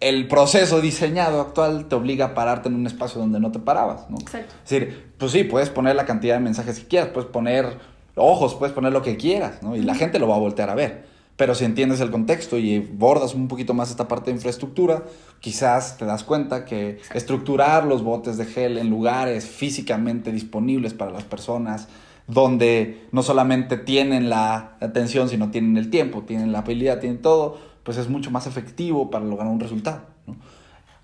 el 0.00 0.28
proceso 0.28 0.80
diseñado 0.80 1.40
actual 1.40 1.86
te 1.86 1.94
obliga 1.94 2.26
a 2.26 2.34
pararte 2.34 2.68
en 2.68 2.74
un 2.74 2.86
espacio 2.86 3.20
donde 3.20 3.40
no 3.40 3.50
te 3.50 3.58
parabas, 3.58 4.10
¿no? 4.10 4.18
Exacto. 4.18 4.54
Es 4.64 4.70
decir, 4.70 5.12
pues 5.18 5.32
sí, 5.32 5.44
puedes 5.44 5.70
poner 5.70 5.96
la 5.96 6.04
cantidad 6.04 6.34
de 6.34 6.40
mensajes 6.40 6.80
que 6.80 6.86
quieras, 6.86 7.08
puedes 7.10 7.30
poner 7.30 7.78
ojos, 8.14 8.54
puedes 8.54 8.74
poner 8.74 8.92
lo 8.92 9.02
que 9.02 9.16
quieras, 9.16 9.62
¿no? 9.62 9.76
Y 9.76 9.82
la 9.82 9.94
gente 9.94 10.18
lo 10.18 10.28
va 10.28 10.36
a 10.36 10.38
voltear 10.38 10.70
a 10.70 10.74
ver. 10.74 11.06
Pero 11.36 11.54
si 11.54 11.64
entiendes 11.66 12.00
el 12.00 12.10
contexto 12.10 12.56
y 12.56 12.78
bordas 12.78 13.34
un 13.34 13.46
poquito 13.46 13.74
más 13.74 13.90
esta 13.90 14.08
parte 14.08 14.30
de 14.30 14.36
infraestructura, 14.36 15.04
quizás 15.40 15.98
te 15.98 16.06
das 16.06 16.24
cuenta 16.24 16.64
que 16.64 16.98
estructurar 17.12 17.84
los 17.84 18.02
botes 18.02 18.38
de 18.38 18.46
gel 18.46 18.78
en 18.78 18.88
lugares 18.88 19.46
físicamente 19.46 20.32
disponibles 20.32 20.94
para 20.94 21.10
las 21.10 21.24
personas, 21.24 21.88
donde 22.26 23.06
no 23.12 23.22
solamente 23.22 23.76
tienen 23.76 24.30
la 24.30 24.76
atención, 24.80 25.28
sino 25.28 25.50
tienen 25.50 25.76
el 25.76 25.90
tiempo, 25.90 26.22
tienen 26.22 26.52
la 26.52 26.60
habilidad, 26.60 27.00
tienen 27.00 27.20
todo, 27.20 27.58
pues 27.86 27.96
es 27.98 28.10
mucho 28.10 28.32
más 28.32 28.48
efectivo 28.48 29.10
para 29.10 29.24
lograr 29.24 29.46
un 29.48 29.60
resultado. 29.60 30.02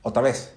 Otra 0.03 0.21
vez, 0.21 0.53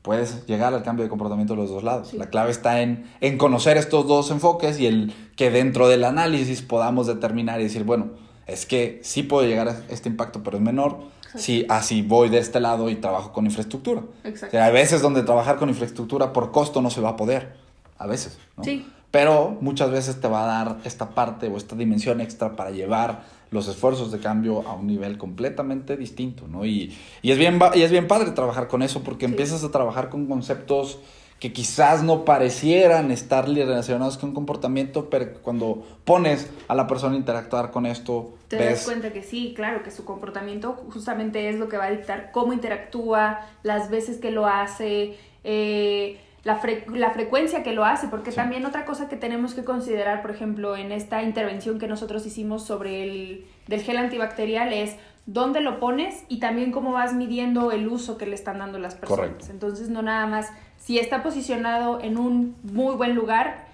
puedes 0.00 0.46
llegar 0.46 0.72
al 0.72 0.82
cambio 0.82 1.04
de 1.04 1.10
comportamiento 1.10 1.52
de 1.52 1.60
los 1.60 1.68
dos 1.68 1.84
lados. 1.84 2.14
La 2.14 2.30
clave 2.30 2.50
está 2.50 2.80
en, 2.80 3.04
en 3.20 3.36
conocer 3.36 3.76
estos 3.76 4.08
dos 4.08 4.30
enfoques 4.30 4.80
y 4.80 4.86
el 4.86 5.12
que 5.36 5.50
dentro 5.50 5.86
del 5.86 6.04
análisis 6.04 6.62
podamos 6.62 7.06
determinar 7.06 7.60
y 7.60 7.64
decir, 7.64 7.84
bueno, 7.84 8.12
es 8.46 8.64
que 8.64 9.00
sí 9.04 9.22
puedo 9.22 9.46
llegar 9.46 9.68
a 9.68 9.82
este 9.90 10.08
impacto, 10.08 10.42
pero 10.42 10.56
es 10.56 10.62
menor 10.62 10.98
si 11.34 11.66
así 11.68 12.00
voy 12.00 12.30
de 12.30 12.38
este 12.38 12.58
lado 12.58 12.88
y 12.88 12.96
trabajo 12.96 13.32
con 13.32 13.44
infraestructura. 13.44 14.00
Exacto. 14.24 14.56
O 14.56 14.58
sea, 14.58 14.64
hay 14.64 14.72
veces 14.72 15.02
donde 15.02 15.22
trabajar 15.24 15.58
con 15.58 15.68
infraestructura 15.68 16.32
por 16.32 16.52
costo 16.52 16.80
no 16.80 16.88
se 16.88 17.02
va 17.02 17.10
a 17.10 17.16
poder. 17.16 17.54
A 17.98 18.06
veces, 18.06 18.38
¿no? 18.56 18.64
Sí. 18.64 18.86
Pero 19.16 19.56
muchas 19.62 19.90
veces 19.90 20.20
te 20.20 20.28
va 20.28 20.44
a 20.44 20.46
dar 20.46 20.76
esta 20.84 21.08
parte 21.08 21.48
o 21.48 21.56
esta 21.56 21.74
dimensión 21.74 22.20
extra 22.20 22.54
para 22.54 22.70
llevar 22.70 23.22
los 23.50 23.66
esfuerzos 23.66 24.12
de 24.12 24.18
cambio 24.18 24.68
a 24.68 24.74
un 24.74 24.86
nivel 24.86 25.16
completamente 25.16 25.96
distinto, 25.96 26.46
¿no? 26.46 26.66
Y, 26.66 26.94
y 27.22 27.30
es, 27.30 27.38
bien, 27.38 27.58
y 27.74 27.80
es 27.80 27.90
bien 27.90 28.08
padre 28.08 28.32
trabajar 28.32 28.68
con 28.68 28.82
eso 28.82 29.02
porque 29.02 29.24
Sí. 29.24 29.32
empiezas 29.32 29.64
a 29.64 29.70
trabajar 29.70 30.10
con 30.10 30.26
conceptos 30.26 30.98
que 31.40 31.50
quizás 31.50 32.02
no 32.02 32.26
parecieran 32.26 33.10
estar 33.10 33.48
relacionados 33.48 34.18
con 34.18 34.34
comportamiento, 34.34 35.08
pero 35.08 35.40
cuando 35.40 35.82
pones 36.04 36.50
a 36.68 36.74
la 36.74 36.86
persona 36.86 37.14
a 37.14 37.18
interactuar 37.18 37.70
con 37.70 37.86
esto, 37.86 38.34
Te 38.48 38.56
ves... 38.58 38.68
das 38.68 38.84
cuenta 38.84 39.14
que 39.14 39.22
sí, 39.22 39.54
claro, 39.56 39.82
que 39.82 39.90
su 39.92 40.04
comportamiento 40.04 40.74
justamente 40.92 41.48
es 41.48 41.56
lo 41.56 41.68
que 41.70 41.78
va 41.78 41.84
a 41.84 41.90
dictar 41.90 42.32
cómo 42.32 42.52
interactúa, 42.52 43.40
las 43.62 43.88
veces 43.88 44.18
que 44.18 44.30
lo 44.30 44.46
hace, 44.46 45.16
eh, 45.44 46.18
la, 46.46 46.60
fre- 46.62 46.86
la 46.94 47.10
frecuencia 47.10 47.62
que 47.64 47.72
lo 47.72 47.84
hace, 47.84 48.06
porque 48.08 48.30
Sí. 48.30 48.36
también 48.36 48.64
otra 48.64 48.84
cosa 48.84 49.08
que 49.08 49.16
tenemos 49.16 49.52
que 49.54 49.64
considerar, 49.64 50.22
por 50.22 50.30
ejemplo, 50.30 50.76
en 50.76 50.92
esta 50.92 51.22
intervención 51.22 51.78
que 51.80 51.88
nosotros 51.88 52.24
hicimos 52.24 52.64
sobre 52.64 53.02
el 53.02 53.44
del 53.66 53.82
gel 53.82 53.96
antibacterial 53.96 54.72
es 54.72 54.96
dónde 55.26 55.60
lo 55.60 55.80
pones 55.80 56.24
y 56.28 56.38
también 56.38 56.70
cómo 56.70 56.92
vas 56.92 57.12
midiendo 57.14 57.72
el 57.72 57.88
uso 57.88 58.16
que 58.16 58.26
le 58.26 58.34
están 58.36 58.58
dando 58.60 58.78
las 58.78 58.94
personas. 58.94 59.26
Correcto. 59.26 59.46
Entonces, 59.50 59.88
no 59.88 60.02
nada 60.02 60.26
más, 60.26 60.52
si 60.78 61.00
está 61.00 61.22
posicionado 61.24 62.00
en 62.00 62.16
un 62.16 62.54
muy 62.62 62.94
buen 62.94 63.16
lugar, 63.16 63.64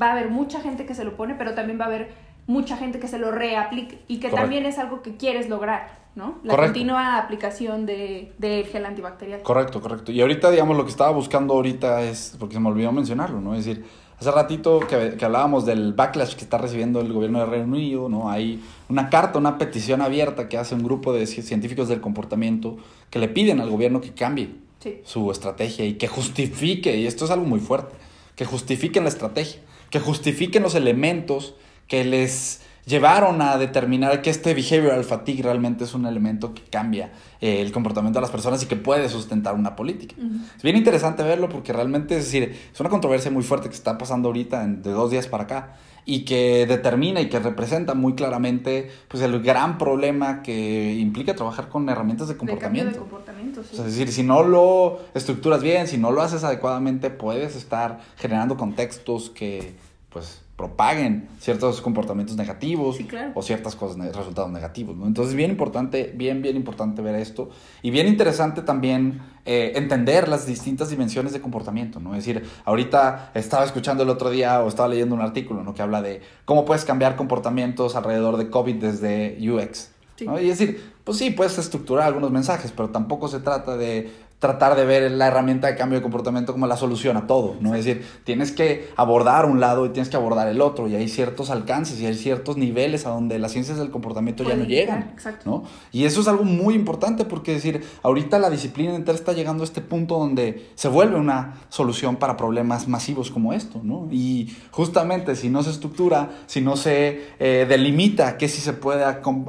va 0.00 0.08
a 0.08 0.12
haber 0.12 0.28
mucha 0.28 0.60
gente 0.60 0.84
que 0.84 0.94
se 0.94 1.04
lo 1.04 1.16
pone, 1.16 1.34
pero 1.36 1.54
también 1.54 1.80
va 1.80 1.84
a 1.84 1.88
haber 1.88 2.10
mucha 2.46 2.76
gente 2.76 2.98
que 3.00 3.08
se 3.08 3.18
lo 3.18 3.30
reaplique 3.30 3.98
y 4.08 4.16
que 4.16 4.28
Correcto. 4.28 4.40
también 4.42 4.66
es 4.66 4.78
algo 4.78 5.00
que 5.00 5.16
quieres 5.16 5.48
lograr, 5.48 5.88
¿no? 6.14 6.38
La 6.44 6.50
Correcto. 6.54 6.72
continua 6.74 7.18
aplicación 7.18 7.86
de, 7.86 8.32
del 8.38 8.66
gel 8.66 8.84
antibacterial. 8.86 9.42
Correcto, 9.42 9.80
correcto. 9.80 10.12
Y 10.12 10.20
ahorita, 10.20 10.50
digamos, 10.50 10.76
lo 10.76 10.84
que 10.84 10.90
estaba 10.90 11.10
buscando 11.12 11.54
ahorita 11.54 12.02
es, 12.02 12.36
porque 12.38 12.54
se 12.54 12.60
me 12.60 12.68
olvidó 12.68 12.92
mencionarlo, 12.92 13.40
¿no? 13.40 13.54
Es 13.54 13.64
decir, 13.64 13.84
hace 14.18 14.30
ratito 14.30 14.80
que, 14.80 15.16
que 15.16 15.24
hablábamos 15.24 15.64
del 15.66 15.92
backlash 15.94 16.34
que 16.34 16.42
está 16.44 16.58
recibiendo 16.58 17.00
el 17.00 17.12
gobierno 17.12 17.38
de 17.38 17.46
Reino 17.46 17.66
Unido, 17.66 18.08
¿no? 18.08 18.28
Hay 18.30 18.62
una 18.88 19.08
carta, 19.08 19.38
una 19.38 19.56
petición 19.56 20.02
abierta 20.02 20.48
que 20.48 20.58
hace 20.58 20.74
un 20.74 20.82
grupo 20.82 21.12
de 21.12 21.22
ci- 21.24 21.42
científicos 21.42 21.88
del 21.88 22.00
comportamiento 22.00 22.76
que 23.08 23.18
le 23.18 23.28
piden 23.28 23.60
al 23.60 23.70
gobierno 23.70 24.00
que 24.00 24.12
cambie 24.12 24.54
Sí. 24.80 25.00
su 25.04 25.30
estrategia 25.30 25.84
y 25.84 25.94
que 25.94 26.08
justifique, 26.08 26.96
y 26.96 27.06
esto 27.06 27.26
es 27.26 27.30
algo 27.30 27.44
muy 27.44 27.60
fuerte, 27.60 27.94
que 28.34 28.46
justifiquen 28.46 29.02
la 29.04 29.10
estrategia, 29.10 29.60
que 29.90 30.00
justifiquen 30.00 30.62
los 30.62 30.74
elementos 30.74 31.54
que 31.86 32.02
les 32.04 32.62
llevaron 32.90 33.40
a 33.40 33.56
determinar 33.56 34.20
que 34.20 34.28
este 34.30 34.52
behavioral 34.52 35.04
fatigue 35.04 35.42
realmente 35.42 35.84
es 35.84 35.94
un 35.94 36.04
elemento 36.06 36.52
que 36.52 36.62
cambia 36.62 37.12
eh, 37.40 37.62
el 37.62 37.72
comportamiento 37.72 38.18
de 38.18 38.22
las 38.22 38.30
personas 38.30 38.62
y 38.62 38.66
que 38.66 38.76
puede 38.76 39.08
sustentar 39.08 39.54
una 39.54 39.76
política. 39.76 40.14
Es 40.56 40.62
bien 40.62 40.76
interesante 40.76 41.22
verlo 41.22 41.48
porque 41.48 41.72
realmente 41.72 42.16
es 42.18 42.24
decir, 42.24 42.54
es 42.72 42.80
una 42.80 42.90
controversia 42.90 43.30
muy 43.30 43.42
fuerte 43.42 43.68
que 43.68 43.74
está 43.74 43.96
pasando 43.96 44.28
ahorita 44.28 44.64
en- 44.64 44.82
de 44.82 44.90
dos 44.90 45.10
días 45.10 45.26
para 45.26 45.44
acá 45.44 45.76
y 46.04 46.24
que 46.24 46.66
determina 46.66 47.20
y 47.20 47.28
que 47.28 47.38
representa 47.38 47.94
muy 47.94 48.14
claramente 48.14 48.90
pues 49.08 49.22
el 49.22 49.40
gran 49.42 49.78
problema 49.78 50.42
que 50.42 50.94
implica 50.94 51.34
trabajar 51.36 51.68
con 51.68 51.88
herramientas 51.88 52.26
de 52.28 52.34
De 52.34 52.38
cambio 52.38 52.54
comportamiento. 52.56 52.92
de 52.92 52.98
comportamiento, 52.98 53.62
sí. 53.62 53.68
O 53.72 53.76
sea, 53.76 53.86
es 53.86 53.92
decir, 53.92 54.12
si 54.12 54.22
no 54.22 54.42
lo 54.42 54.98
estructuras 55.14 55.62
bien, 55.62 55.86
si 55.86 55.98
no 55.98 56.10
lo 56.10 56.22
haces 56.22 56.42
adecuadamente, 56.42 57.10
puedes 57.10 57.54
estar 57.54 58.00
generando 58.16 58.56
contextos 58.56 59.30
que, 59.30 59.74
pues, 60.08 60.40
propaguen 60.60 61.26
ciertos 61.38 61.80
comportamientos 61.80 62.36
negativos 62.36 62.96
Sí, 62.96 63.04
claro. 63.04 63.32
o 63.34 63.40
ciertas 63.40 63.74
cosas, 63.74 63.96
resultados 64.14 64.50
negativos, 64.50 64.94
¿no? 64.94 65.06
Entonces, 65.06 65.34
bien 65.34 65.50
importante, 65.50 66.12
bien, 66.14 66.42
bien 66.42 66.54
importante 66.54 67.00
ver 67.00 67.14
esto 67.14 67.48
y 67.80 67.90
bien 67.90 68.06
interesante 68.06 68.60
también 68.60 69.22
eh, 69.46 69.72
entender 69.76 70.28
las 70.28 70.44
distintas 70.46 70.90
dimensiones 70.90 71.32
de 71.32 71.40
comportamiento, 71.40 71.98
¿no? 71.98 72.14
Es 72.14 72.26
decir, 72.26 72.44
ahorita 72.66 73.30
estaba 73.32 73.64
escuchando 73.64 74.02
el 74.02 74.10
otro 74.10 74.28
día 74.28 74.60
o 74.60 74.68
estaba 74.68 74.88
leyendo 74.90 75.14
un 75.14 75.22
artículo, 75.22 75.62
¿no? 75.64 75.72
Que 75.72 75.80
habla 75.80 76.02
de 76.02 76.20
cómo 76.44 76.66
puedes 76.66 76.84
cambiar 76.84 77.16
comportamientos 77.16 77.96
alrededor 77.96 78.36
de 78.36 78.50
COVID 78.50 78.74
desde 78.74 79.38
UX. 79.40 79.92
Sí. 80.16 80.26
¿no? 80.26 80.38
Y 80.38 80.50
es 80.50 80.58
decir, 80.58 80.92
pues 81.04 81.16
sí, 81.16 81.30
puedes 81.30 81.56
estructurar 81.56 82.06
algunos 82.06 82.30
mensajes, 82.30 82.70
pero 82.76 82.90
tampoco 82.90 83.28
se 83.28 83.40
trata 83.40 83.78
de 83.78 84.12
tratar 84.40 84.74
de 84.74 84.84
ver 84.84 85.12
la 85.12 85.28
herramienta 85.28 85.68
de 85.68 85.76
cambio 85.76 85.98
de 85.98 86.02
comportamiento 86.02 86.52
como 86.52 86.66
la 86.66 86.76
solución 86.76 87.16
a 87.16 87.26
todo, 87.28 87.56
¿no? 87.60 87.74
Es 87.76 87.84
decir, 87.84 88.04
tienes 88.24 88.50
que 88.50 88.88
abordar 88.96 89.46
un 89.46 89.60
lado 89.60 89.86
y 89.86 89.90
tienes 89.90 90.08
que 90.08 90.16
abordar 90.16 90.48
el 90.48 90.60
otro, 90.60 90.88
y 90.88 90.96
hay 90.96 91.08
ciertos 91.08 91.50
alcances 91.50 92.00
y 92.00 92.06
hay 92.06 92.14
ciertos 92.14 92.56
niveles 92.56 93.06
a 93.06 93.10
donde 93.10 93.38
las 93.38 93.52
ciencias 93.52 93.78
del 93.78 93.90
comportamiento 93.90 94.42
ya 94.42 94.56
no 94.56 94.64
llegar, 94.64 94.98
llegan, 94.98 95.10
exacto. 95.12 95.48
¿no? 95.48 95.62
Y 95.92 96.04
eso 96.06 96.22
es 96.22 96.26
algo 96.26 96.44
muy 96.44 96.74
importante 96.74 97.24
porque, 97.24 97.54
es 97.54 97.62
decir, 97.62 97.84
ahorita 98.02 98.38
la 98.38 98.50
disciplina 98.50 98.94
entera 98.94 99.16
está 99.16 99.34
llegando 99.34 99.62
a 99.62 99.66
este 99.66 99.82
punto 99.82 100.18
donde 100.18 100.70
se 100.74 100.88
vuelve 100.88 101.16
una 101.16 101.60
solución 101.68 102.16
para 102.16 102.36
problemas 102.36 102.88
masivos 102.88 103.30
como 103.30 103.52
esto, 103.52 103.80
¿no? 103.82 104.08
Y 104.10 104.56
justamente 104.70 105.36
si 105.36 105.50
no 105.50 105.62
se 105.62 105.68
estructura, 105.70 106.30
si 106.46 106.62
no 106.62 106.76
se 106.76 107.26
eh, 107.38 107.66
delimita 107.68 108.38
qué 108.38 108.48
sí 108.48 108.62
se 108.62 108.72
puede 108.72 109.04
acom- 109.04 109.46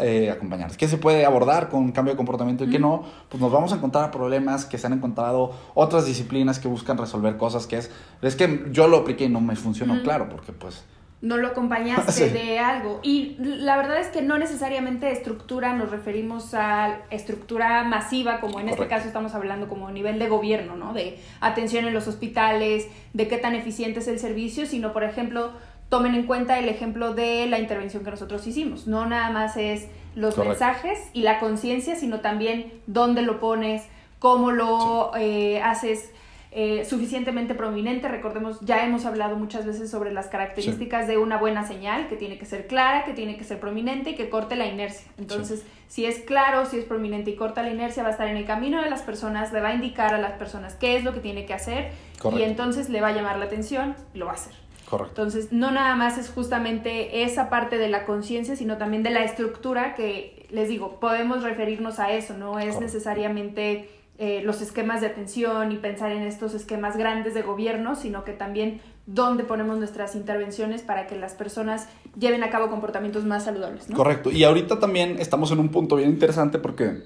eh, 0.00 0.30
acompañar, 0.32 0.76
qué 0.76 0.88
se 0.88 0.98
puede 0.98 1.24
abordar 1.24 1.68
con 1.68 1.92
cambio 1.92 2.12
de 2.12 2.16
comportamiento 2.16 2.64
y 2.64 2.70
qué 2.70 2.80
no, 2.80 3.04
pues 3.28 3.40
nos 3.40 3.52
vamos 3.52 3.72
a 3.72 3.76
encontrar 3.76 4.15
problemas 4.16 4.64
que 4.64 4.78
se 4.78 4.86
han 4.86 4.94
encontrado 4.94 5.54
otras 5.74 6.06
disciplinas 6.06 6.58
que 6.58 6.68
buscan 6.68 6.96
resolver 6.98 7.36
cosas 7.36 7.66
que 7.66 7.76
es, 7.76 7.90
es 8.22 8.34
que 8.36 8.66
yo 8.72 8.88
lo 8.88 8.98
apliqué 8.98 9.24
y 9.24 9.28
no 9.28 9.40
me 9.40 9.56
funcionó, 9.56 10.02
claro, 10.02 10.28
porque 10.28 10.52
pues... 10.52 10.84
no 11.20 11.36
lo 11.36 11.48
acompañaste 11.48 12.12
Sí. 12.20 12.28
de 12.30 12.58
algo. 12.58 13.00
Y 13.02 13.36
la 13.38 13.76
verdad 13.76 13.98
es 14.00 14.08
que 14.08 14.22
no 14.22 14.38
necesariamente 14.38 15.10
estructura, 15.10 15.72
nos 15.74 15.90
referimos 15.90 16.54
a 16.54 16.98
estructura 17.10 17.84
masiva, 17.84 18.40
como 18.40 18.60
en 18.60 18.68
este 18.68 18.86
caso 18.86 19.06
estamos 19.06 19.34
hablando 19.34 19.68
como 19.68 19.90
nivel 19.90 20.18
de 20.18 20.28
gobierno, 20.28 20.76
¿no? 20.76 20.92
De 20.92 21.18
atención 21.40 21.84
en 21.86 21.94
los 21.94 22.06
hospitales, 22.08 22.86
de 23.12 23.28
qué 23.28 23.36
tan 23.38 23.54
eficiente 23.54 24.00
es 24.00 24.08
el 24.08 24.18
servicio, 24.18 24.66
sino, 24.66 24.92
por 24.92 25.04
ejemplo, 25.04 25.50
tomen 25.88 26.14
en 26.14 26.26
cuenta 26.26 26.58
el 26.58 26.68
ejemplo 26.68 27.14
de 27.14 27.46
la 27.46 27.58
intervención 27.58 28.04
que 28.04 28.10
nosotros 28.10 28.46
hicimos. 28.46 28.86
No 28.86 29.06
nada 29.06 29.30
más 29.30 29.56
es 29.56 29.86
los 30.16 30.34
Correcto. 30.34 30.64
mensajes 30.64 30.98
y 31.12 31.22
la 31.22 31.38
conciencia, 31.38 31.94
sino 31.96 32.20
también 32.20 32.72
dónde 32.86 33.22
lo 33.22 33.38
pones, 33.38 33.82
cómo 34.18 34.50
lo 34.50 35.12
eh, 35.16 35.60
haces 35.62 36.10
eh, 36.58 36.86
suficientemente 36.86 37.54
prominente. 37.54 38.08
Recordemos, 38.08 38.60
ya 38.62 38.82
hemos 38.82 39.04
hablado 39.04 39.36
muchas 39.36 39.66
veces 39.66 39.90
sobre 39.90 40.10
las 40.10 40.28
características 40.28 41.06
de 41.06 41.18
una 41.18 41.36
buena 41.36 41.66
señal, 41.66 42.08
que 42.08 42.16
tiene 42.16 42.38
que 42.38 42.46
ser 42.46 42.66
clara, 42.66 43.04
que 43.04 43.12
tiene 43.12 43.36
que 43.36 43.44
ser 43.44 43.60
prominente 43.60 44.10
y 44.10 44.14
que 44.14 44.30
corte 44.30 44.56
la 44.56 44.66
inercia. 44.66 45.06
Entonces, 45.18 45.66
si 45.86 46.06
es 46.06 46.20
claro, 46.20 46.64
si 46.64 46.78
es 46.78 46.86
prominente 46.86 47.30
y 47.30 47.36
corta 47.36 47.62
la 47.62 47.70
inercia, 47.70 48.02
va 48.02 48.08
a 48.08 48.12
estar 48.12 48.28
en 48.28 48.38
el 48.38 48.46
camino 48.46 48.80
de 48.80 48.88
las 48.88 49.02
personas, 49.02 49.52
le 49.52 49.60
va 49.60 49.68
a 49.68 49.74
indicar 49.74 50.14
a 50.14 50.18
las 50.18 50.32
personas 50.32 50.74
qué 50.76 50.96
es 50.96 51.04
lo 51.04 51.12
que 51.12 51.20
tiene 51.20 51.44
que 51.44 51.52
hacer 51.52 51.90
Correcto. 52.18 52.42
y 52.42 52.48
entonces 52.48 52.88
le 52.88 53.02
va 53.02 53.08
a 53.08 53.12
llamar 53.12 53.38
la 53.38 53.44
atención 53.44 53.94
y 54.14 54.18
lo 54.18 54.24
va 54.24 54.32
a 54.32 54.36
hacer. 54.36 54.54
Correcto. 54.88 55.10
Entonces, 55.10 55.52
no 55.52 55.72
nada 55.72 55.94
más 55.94 56.16
es 56.16 56.30
justamente 56.30 57.22
esa 57.24 57.50
parte 57.50 57.76
de 57.76 57.88
la 57.88 58.06
conciencia, 58.06 58.56
sino 58.56 58.78
también 58.78 59.02
de 59.02 59.10
la 59.10 59.24
estructura 59.24 59.94
que, 59.94 60.46
les 60.50 60.70
digo, 60.70 61.00
podemos 61.00 61.42
referirnos 61.42 61.98
a 61.98 62.12
eso, 62.12 62.34
no 62.34 62.58
es 62.58 62.76
Correcto. 62.76 62.80
necesariamente 62.80 63.90
eh, 64.18 64.40
los 64.44 64.62
esquemas 64.62 65.00
de 65.00 65.08
atención 65.08 65.72
y 65.72 65.76
pensar 65.76 66.10
en 66.10 66.22
estos 66.22 66.54
esquemas 66.54 66.96
grandes 66.96 67.34
de 67.34 67.42
gobierno, 67.42 67.96
sino 67.96 68.24
que 68.24 68.32
también 68.32 68.80
dónde 69.06 69.44
ponemos 69.44 69.78
nuestras 69.78 70.14
intervenciones 70.14 70.82
para 70.82 71.06
que 71.06 71.16
las 71.16 71.34
personas 71.34 71.88
lleven 72.18 72.42
a 72.42 72.50
cabo 72.50 72.70
comportamientos 72.70 73.24
más 73.24 73.44
saludables. 73.44 73.88
¿no? 73.88 73.96
Correcto. 73.96 74.30
Y 74.30 74.44
ahorita 74.44 74.78
también 74.80 75.16
estamos 75.18 75.50
en 75.52 75.60
un 75.60 75.68
punto 75.68 75.96
bien 75.96 76.08
interesante 76.08 76.58
porque 76.58 77.02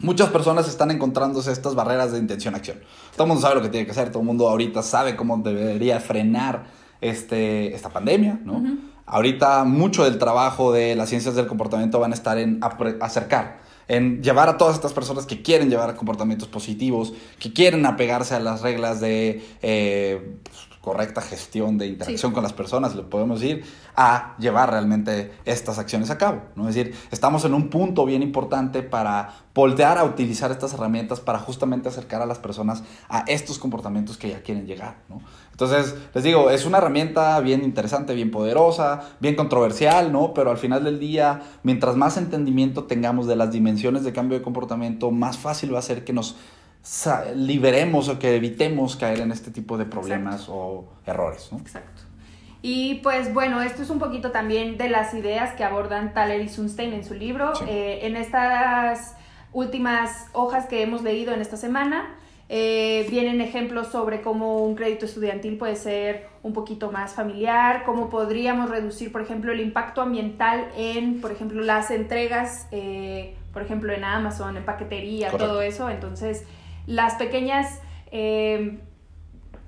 muchas 0.00 0.30
personas 0.30 0.68
están 0.68 0.90
encontrándose 0.90 1.52
estas 1.52 1.74
barreras 1.74 2.12
de 2.12 2.18
intención-acción. 2.18 2.78
Todo 3.12 3.24
el 3.24 3.28
mundo 3.28 3.42
sabe 3.42 3.56
lo 3.56 3.62
que 3.62 3.68
tiene 3.68 3.84
que 3.84 3.92
hacer, 3.92 4.10
todo 4.10 4.20
el 4.20 4.26
mundo 4.26 4.48
ahorita 4.48 4.82
sabe 4.82 5.16
cómo 5.16 5.36
debería 5.38 6.00
frenar 6.00 6.64
este, 7.00 7.74
esta 7.74 7.90
pandemia, 7.90 8.40
¿no? 8.44 8.54
Ujú. 8.54 8.78
Ahorita 9.06 9.64
mucho 9.64 10.04
del 10.04 10.18
trabajo 10.18 10.72
de 10.72 10.94
las 10.94 11.08
ciencias 11.08 11.34
del 11.34 11.46
comportamiento 11.46 11.98
van 11.98 12.12
a 12.12 12.14
estar 12.14 12.36
en 12.36 12.60
acercar, 13.00 13.58
en 13.88 14.22
llevar 14.22 14.48
a 14.48 14.58
todas 14.58 14.76
estas 14.76 14.92
personas 14.92 15.26
que 15.26 15.42
quieren 15.42 15.70
llevar 15.70 15.96
comportamientos 15.96 16.48
positivos, 16.48 17.14
que 17.38 17.52
quieren 17.52 17.86
apegarse 17.86 18.34
a 18.34 18.40
las 18.40 18.60
reglas 18.60 19.00
de 19.00 19.42
eh, 19.62 20.36
correcta 20.88 21.20
gestión 21.20 21.76
de 21.76 21.86
interacción 21.86 22.30
Sí. 22.30 22.34
con 22.34 22.42
las 22.42 22.54
personas, 22.54 22.94
le 22.96 23.02
podemos 23.02 23.40
decir, 23.40 23.62
a 23.94 24.34
llevar 24.38 24.70
realmente 24.70 25.32
estas 25.44 25.78
acciones 25.78 26.08
a 26.08 26.16
cabo. 26.16 26.40
¿no? 26.56 26.66
Es 26.66 26.74
decir, 26.74 26.94
estamos 27.10 27.44
en 27.44 27.52
un 27.52 27.68
punto 27.68 28.06
bien 28.06 28.22
importante 28.22 28.82
para 28.82 29.34
voltear 29.54 29.98
a 29.98 30.04
utilizar 30.04 30.50
estas 30.50 30.72
herramientas 30.72 31.20
para 31.20 31.38
justamente 31.40 31.90
acercar 31.90 32.22
a 32.22 32.26
las 32.26 32.38
personas 32.38 32.82
a 33.10 33.24
estos 33.26 33.58
comportamientos 33.58 34.16
que 34.16 34.30
ya 34.30 34.42
quieren 34.42 34.66
llegar. 34.66 34.96
¿no? 35.10 35.20
Entonces, 35.50 35.94
les 36.14 36.24
digo, 36.24 36.48
es 36.48 36.64
una 36.64 36.78
herramienta 36.78 37.38
bien 37.40 37.62
interesante, 37.64 38.14
bien 38.14 38.30
poderosa, 38.30 39.02
bien 39.20 39.36
controversial, 39.36 40.10
¿no? 40.10 40.32
Pero 40.32 40.50
al 40.50 40.56
final 40.56 40.84
del 40.84 40.98
día, 40.98 41.42
mientras 41.64 41.96
más 41.96 42.16
entendimiento 42.16 42.84
tengamos 42.84 43.26
de 43.26 43.36
las 43.36 43.50
dimensiones 43.50 44.04
de 44.04 44.12
cambio 44.14 44.38
de 44.38 44.42
comportamiento, 44.42 45.10
más 45.10 45.36
fácil 45.36 45.74
va 45.74 45.80
a 45.80 45.82
ser 45.82 46.04
que 46.04 46.14
nos 46.14 46.36
liberemos 47.34 48.08
o 48.08 48.18
que 48.18 48.36
evitemos 48.36 48.96
caer 48.96 49.20
en 49.20 49.32
este 49.32 49.50
tipo 49.50 49.76
de 49.76 49.84
problemas 49.84 50.48
o 50.48 50.88
errores. 51.06 51.48
¿no? 51.52 51.58
Exacto. 51.58 52.02
Y 52.60 52.96
pues 52.96 53.32
bueno, 53.32 53.62
esto 53.62 53.82
es 53.82 53.90
un 53.90 53.98
poquito 53.98 54.30
también 54.30 54.78
de 54.78 54.88
las 54.88 55.14
ideas 55.14 55.54
que 55.54 55.64
abordan 55.64 56.12
Thaler 56.12 56.40
y 56.40 56.48
Sunstein 56.48 56.92
en 56.92 57.04
su 57.04 57.14
libro. 57.14 57.52
Eh, 57.68 58.00
en 58.02 58.16
estas 58.16 59.14
últimas 59.52 60.26
hojas 60.32 60.66
que 60.66 60.82
hemos 60.82 61.02
leído 61.02 61.32
en 61.32 61.40
esta 61.40 61.56
semana, 61.56 62.16
eh, 62.50 63.06
vienen 63.10 63.40
ejemplos 63.42 63.88
sobre 63.88 64.22
cómo 64.22 64.64
un 64.64 64.74
crédito 64.74 65.04
estudiantil 65.04 65.58
puede 65.58 65.76
ser 65.76 66.28
un 66.42 66.54
poquito 66.54 66.90
más 66.90 67.12
familiar, 67.12 67.84
cómo 67.84 68.08
podríamos 68.08 68.70
reducir, 68.70 69.12
por 69.12 69.20
ejemplo, 69.20 69.52
el 69.52 69.60
impacto 69.60 70.00
ambiental 70.00 70.68
en, 70.76 71.20
por 71.20 71.30
ejemplo, 71.30 71.60
las 71.62 71.90
entregas, 71.90 72.66
eh, 72.70 73.36
por 73.52 73.62
ejemplo, 73.62 73.92
en 73.92 74.02
Amazon, 74.02 74.56
en 74.56 74.64
paquetería, 74.64 75.30
todo 75.30 75.60
eso. 75.60 75.90
Entonces, 75.90 76.44
las 76.88 77.14
pequeñas 77.14 77.80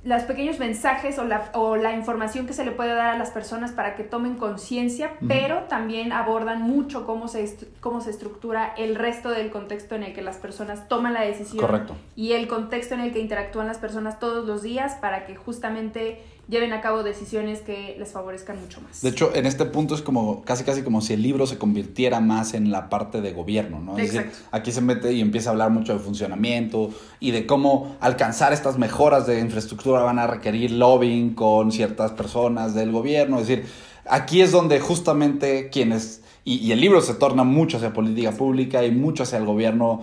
los 0.02 0.22
pequeños 0.22 0.58
mensajes 0.58 1.18
o 1.18 1.24
la, 1.24 1.50
o 1.52 1.76
la, 1.76 1.94
información 1.94 2.46
que 2.46 2.54
se 2.54 2.64
le 2.64 2.70
puede 2.70 2.94
dar 2.94 3.10
a 3.10 3.18
las 3.18 3.30
personas 3.30 3.72
para 3.72 3.96
que 3.96 4.02
tomen 4.02 4.36
conciencia, 4.36 5.12
pero 5.28 5.64
también 5.64 6.12
abordan 6.12 6.62
mucho 6.62 7.04
cómo 7.04 7.28
se, 7.28 7.54
cómo 7.80 8.00
se 8.00 8.10
estructura 8.10 8.72
el 8.78 8.94
resto 8.94 9.28
del 9.28 9.50
contexto 9.50 9.94
en 9.96 10.04
el 10.04 10.14
que 10.14 10.22
las 10.22 10.38
personas 10.38 10.88
toman 10.88 11.12
la 11.12 11.20
decisión 11.20 11.60
Correcto. 11.60 11.96
y 12.16 12.32
el 12.32 12.48
contexto 12.48 12.94
en 12.94 13.00
el 13.00 13.12
que 13.12 13.20
interactúan 13.20 13.66
las 13.66 13.76
personas 13.76 14.18
todos 14.18 14.46
los 14.46 14.62
días 14.62 14.94
para 14.94 15.26
que 15.26 15.36
justamente 15.36 16.22
lleven 16.50 16.72
a 16.72 16.80
cabo 16.80 17.02
decisiones 17.02 17.60
que 17.60 17.94
les 17.98 18.10
favorezcan 18.10 18.60
mucho 18.60 18.80
más. 18.80 19.00
De 19.00 19.08
hecho, 19.08 19.30
en 19.34 19.46
este 19.46 19.64
punto 19.64 19.94
es 19.94 20.02
como 20.02 20.42
casi 20.42 20.64
casi 20.64 20.82
como 20.82 21.00
si 21.00 21.14
el 21.14 21.22
libro 21.22 21.46
se 21.46 21.58
convirtiera 21.58 22.20
más 22.20 22.54
en 22.54 22.70
la 22.70 22.90
parte 22.90 23.20
de 23.20 23.32
gobierno, 23.32 23.80
¿no? 23.80 23.96
Es 23.96 24.12
decir, 24.12 24.30
aquí 24.50 24.72
se 24.72 24.80
mete 24.80 25.12
y 25.12 25.20
empieza 25.20 25.50
a 25.50 25.52
hablar 25.52 25.70
mucho 25.70 25.92
de 25.92 26.00
funcionamiento 26.00 26.90
y 27.20 27.30
de 27.30 27.46
cómo 27.46 27.96
alcanzar 28.00 28.52
estas 28.52 28.78
mejoras 28.78 29.26
de 29.26 29.38
infraestructura 29.38 30.02
van 30.02 30.18
a 30.18 30.26
requerir 30.26 30.72
lobbying 30.72 31.34
con 31.34 31.70
ciertas 31.70 32.12
personas 32.12 32.74
del 32.74 32.90
gobierno, 32.90 33.38
es 33.38 33.46
decir, 33.46 33.66
aquí 34.06 34.42
es 34.42 34.50
donde 34.50 34.80
justamente 34.80 35.70
quienes 35.70 36.22
y, 36.42 36.56
y 36.56 36.72
el 36.72 36.80
libro 36.80 37.02
se 37.02 37.14
torna 37.14 37.44
mucho 37.44 37.76
hacia 37.76 37.92
política 37.92 38.32
pública 38.32 38.82
y 38.84 38.90
mucho 38.90 39.24
hacia 39.24 39.38
el 39.38 39.44
gobierno 39.44 40.00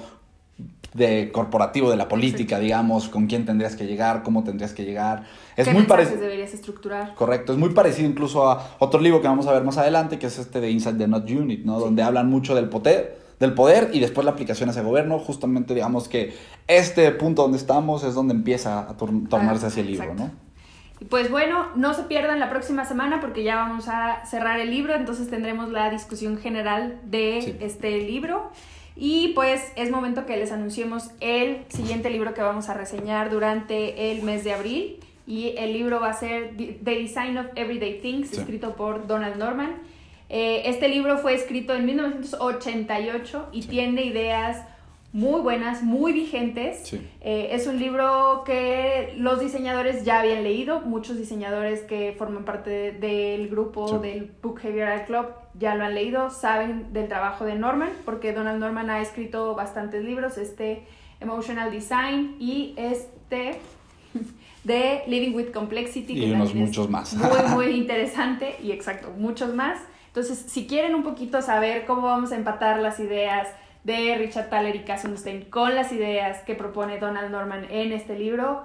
de 0.97 1.31
corporativo 1.31 1.91
de 1.91 1.95
la 1.95 2.07
política, 2.07 2.57
digamos, 2.57 3.07
con 3.07 3.27
quién 3.27 3.45
tendrías 3.45 3.75
que 3.75 3.85
llegar, 3.85 4.23
cómo 4.23 4.43
tendrías 4.43 4.73
que 4.73 4.83
llegar. 4.83 5.23
Es 5.55 5.71
muy 5.71 5.83
parecido. 5.83 6.19
deberías 6.19 6.53
estructurar? 6.53 7.13
Correcto, 7.13 7.53
es 7.53 7.59
muy 7.59 7.69
parecido 7.69 8.09
incluso 8.09 8.49
a 8.49 8.75
otro 8.79 8.99
libro 8.99 9.21
que 9.21 9.27
vamos 9.27 9.45
a 9.45 9.53
ver 9.53 9.63
más 9.63 9.77
adelante, 9.77 10.17
que 10.17 10.25
es 10.25 10.39
este 10.39 10.59
de 10.59 10.71
Inside 10.71 10.97
the 10.97 11.07
Not 11.07 11.29
Unit, 11.29 11.63
¿no? 11.63 11.79
Donde 11.79 12.01
hablan 12.01 12.29
mucho 12.29 12.55
del 12.55 12.67
poder, 12.67 13.19
del 13.39 13.53
poder 13.53 13.91
y 13.93 13.99
después 13.99 14.25
la 14.25 14.31
aplicación 14.31 14.69
hacia 14.69 14.81
el 14.81 14.87
gobierno. 14.87 15.19
Justamente, 15.19 15.75
digamos 15.75 16.07
que 16.07 16.35
este 16.65 17.11
punto 17.11 17.43
donde 17.43 17.59
estamos 17.59 18.03
es 18.03 18.15
donde 18.15 18.33
empieza 18.33 18.79
a 18.79 18.97
tornarse 18.97 19.67
hacia 19.67 19.81
el 19.81 19.91
libro, 19.91 20.15
¿no? 20.15 20.31
Pues 21.09 21.29
bueno, 21.29 21.67
no 21.75 21.93
se 21.93 22.03
pierdan 22.03 22.39
la 22.39 22.49
próxima 22.49 22.83
semana 22.85 23.21
porque 23.21 23.43
ya 23.43 23.55
vamos 23.55 23.87
a 23.87 24.25
cerrar 24.25 24.59
el 24.59 24.71
libro, 24.71 24.95
entonces 24.95 25.29
tendremos 25.29 25.69
la 25.69 25.91
discusión 25.91 26.37
general 26.37 26.99
de 27.03 27.55
este 27.59 28.01
libro. 28.01 28.49
Y 28.99 29.29
pues 29.29 29.71
es 29.75 29.91
momento 29.91 30.25
que 30.25 30.37
les 30.37 30.51
anunciemos 30.51 31.11
el 31.19 31.65
siguiente 31.69 32.09
libro 32.09 32.33
que 32.33 32.41
vamos 32.41 32.67
a 32.67 32.73
reseñar 32.73 33.29
durante 33.29 34.11
el 34.11 34.23
mes 34.23 34.43
de 34.43 34.53
abril. 34.53 34.99
Y 35.27 35.53
el 35.57 35.73
libro 35.73 35.99
va 35.99 36.09
a 36.09 36.13
ser 36.13 36.55
The 36.57 36.95
Design 36.95 37.37
of 37.37 37.47
Everyday 37.55 37.99
Things, 37.99 38.33
escrito 38.33 38.75
por 38.75 39.05
Donald 39.05 39.37
Norman. 39.37 39.75
Eh, 40.29 40.63
este 40.65 40.89
libro 40.89 41.19
fue 41.19 41.35
escrito 41.35 41.75
en 41.75 41.85
1988 41.85 43.49
y 43.51 43.61
tiene 43.63 44.03
ideas 44.03 44.65
muy 45.17 45.41
buenas, 45.41 45.81
muy 45.81 46.13
vigentes. 46.13 46.93
Eh, 46.93 47.49
es 47.51 47.65
un 47.65 47.79
libro 47.79 48.43
que 48.45 49.15
los 49.17 49.39
diseñadores 49.39 50.05
ya 50.05 50.19
habían 50.19 50.43
leído, 50.43 50.81
muchos 50.81 51.17
diseñadores 51.17 51.81
que 51.81 52.13
forman 52.15 52.45
parte 52.45 52.91
del 52.91 53.49
grupo 53.49 53.97
del 53.97 54.31
Book 54.43 54.61
Behavioral 54.61 55.05
Club 55.05 55.25
ya 55.55 55.73
lo 55.73 55.85
han 55.85 55.95
leído, 55.95 56.29
saben 56.29 56.93
del 56.93 57.07
trabajo 57.07 57.45
de 57.45 57.55
Norman, 57.55 57.89
porque 58.05 58.31
Donald 58.31 58.59
Norman 58.59 58.91
ha 58.91 59.01
escrito 59.01 59.55
bastantes 59.55 60.05
libros, 60.05 60.37
este 60.37 60.83
Emotional 61.19 61.71
Design 61.71 62.35
y 62.39 62.75
este 62.77 63.59
de 64.63 65.01
Living 65.07 65.33
with 65.33 65.49
Complexity. 65.51 66.13
Y 66.13 66.31
unos 66.31 66.53
muchos 66.53 66.91
más. 66.91 67.15
Muy, 67.15 67.41
muy 67.55 67.65
interesante 67.71 68.57
y 68.61 68.71
exacto, 68.71 69.11
muchos 69.17 69.55
más. 69.55 69.79
Entonces, 70.09 70.37
si 70.47 70.67
quieren 70.67 70.93
un 70.93 71.01
poquito 71.01 71.41
saber 71.41 71.87
cómo 71.87 72.03
vamos 72.03 72.31
a 72.31 72.35
empatar 72.35 72.79
las 72.79 72.99
ideas, 72.99 73.47
de 73.87 74.17
Richard 74.17 74.49
Thaler 74.49 74.75
y 74.75 74.79
Cass 74.83 75.07
con 75.49 75.73
las 75.73 75.93
ideas 75.93 76.39
que 76.45 76.55
propone 76.55 76.99
Donald 76.99 77.31
Norman 77.31 77.65
en 77.69 77.93
este 77.93 78.19
libro. 78.19 78.63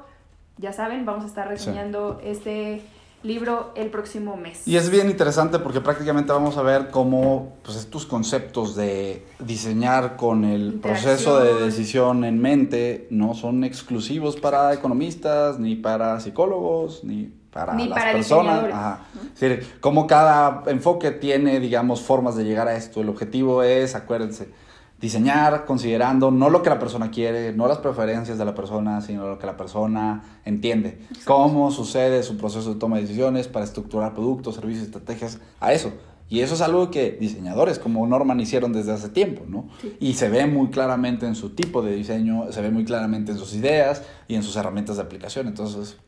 Ya 0.58 0.72
saben, 0.72 1.06
vamos 1.06 1.22
a 1.22 1.28
estar 1.28 1.46
reseñando 1.46 2.20
este 2.24 2.82
libro 3.22 3.70
el 3.76 3.88
próximo 3.88 4.36
mes. 4.36 4.66
Y 4.66 4.76
es 4.76 4.90
bien 4.90 5.08
interesante 5.08 5.60
porque 5.60 5.80
prácticamente 5.80 6.32
vamos 6.32 6.56
a 6.56 6.62
ver 6.62 6.90
cómo 6.90 7.52
pues, 7.62 7.76
estos 7.76 8.04
conceptos 8.04 8.74
de 8.74 9.24
diseñar 9.38 10.16
con 10.16 10.44
el 10.44 10.80
proceso 10.80 11.38
de 11.38 11.54
decisión 11.66 12.24
en 12.24 12.40
mente 12.40 13.06
no 13.10 13.34
son 13.34 13.62
exclusivos 13.62 14.34
para 14.34 14.74
economistas, 14.74 15.60
ni 15.60 15.76
para 15.76 16.18
psicólogos, 16.18 17.04
ni 17.04 17.32
para 17.52 17.74
las 17.74 18.12
personas. 18.12 18.98
Es 19.34 19.40
decir, 19.40 19.76
cómo 19.78 20.08
cada 20.08 20.64
enfoque 20.66 21.12
tiene, 21.12 21.60
digamos, 21.60 22.02
formas 22.02 22.34
de 22.34 22.42
llegar 22.42 22.66
a 22.66 22.74
esto. 22.74 23.02
El 23.02 23.08
objetivo 23.08 23.62
es, 23.62 23.94
acuérdense, 23.94 24.48
diseñar 25.02 25.64
considerando 25.66 26.30
no 26.30 26.48
lo 26.48 26.62
que 26.62 26.70
la 26.70 26.78
persona 26.78 27.10
quiere, 27.10 27.52
no 27.52 27.66
las 27.66 27.78
preferencias 27.78 28.38
de 28.38 28.44
la 28.44 28.54
persona, 28.54 29.00
sino 29.00 29.26
lo 29.26 29.38
que 29.38 29.46
la 29.46 29.56
persona 29.56 30.40
entiende. 30.44 31.00
Cómo 31.24 31.72
sucede 31.72 32.22
su 32.22 32.38
proceso 32.38 32.72
de 32.72 32.80
toma 32.80 32.96
de 32.96 33.02
decisiones 33.02 33.48
para 33.48 33.64
estructurar 33.64 34.14
productos, 34.14 34.54
servicios, 34.54 34.86
estrategias, 34.86 35.40
a 35.58 35.72
eso. 35.72 35.92
Y 36.28 36.40
eso 36.40 36.54
es 36.54 36.62
algo 36.62 36.90
que 36.90 37.18
diseñadores 37.20 37.80
como 37.80 38.06
Norman 38.06 38.38
hicieron 38.40 38.72
desde 38.72 38.92
hace 38.92 39.08
tiempo, 39.08 39.42
¿no? 39.46 39.68
Y 39.98 40.14
se 40.14 40.30
ve 40.30 40.46
muy 40.46 40.70
claramente 40.70 41.26
en 41.26 41.34
su 41.34 41.50
tipo 41.50 41.82
de 41.82 41.94
diseño, 41.94 42.50
se 42.52 42.62
ve 42.62 42.70
muy 42.70 42.84
claramente 42.84 43.32
en 43.32 43.38
sus 43.38 43.54
ideas 43.54 44.04
y 44.28 44.36
en 44.36 44.44
sus 44.44 44.56
herramientas 44.56 44.96
de 44.96 45.02
aplicación. 45.02 45.48
Entonces, 45.48 45.98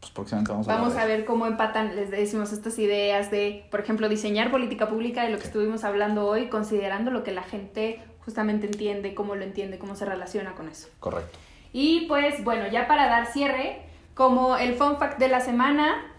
pues 0.00 0.12
próximamente 0.12 0.52
vamos 0.52 0.68
a 0.68 0.76
Vamos 0.76 0.96
a 0.96 1.04
ver 1.06 1.24
cómo 1.24 1.46
empatan, 1.46 1.96
les 1.96 2.10
decimos, 2.10 2.52
estas 2.52 2.78
ideas 2.78 3.30
de, 3.30 3.66
por 3.70 3.80
ejemplo, 3.80 4.08
diseñar 4.08 4.50
política 4.50 4.88
pública 4.88 5.24
de 5.24 5.30
lo 5.30 5.38
que 5.38 5.44
estuvimos 5.44 5.82
hablando 5.82 6.26
hoy, 6.26 6.48
considerando 6.48 7.10
lo 7.10 7.24
que 7.24 7.32
la 7.32 7.42
gente 7.42 8.00
justamente 8.24 8.66
entiende, 8.66 9.14
cómo 9.14 9.34
lo 9.34 9.44
entiende, 9.44 9.78
cómo 9.78 9.96
se 9.96 10.04
relaciona 10.04 10.54
con 10.54 10.68
eso. 10.68 10.88
Correcto. 11.00 11.38
Y 11.72 12.06
pues 12.06 12.42
bueno, 12.44 12.68
ya 12.68 12.86
para 12.86 13.08
dar 13.08 13.26
cierre, 13.32 13.82
como 14.14 14.56
el 14.56 14.74
fun 14.74 14.96
fact 14.98 15.18
de 15.18 15.28
la 15.28 15.40
semana, 15.40 16.10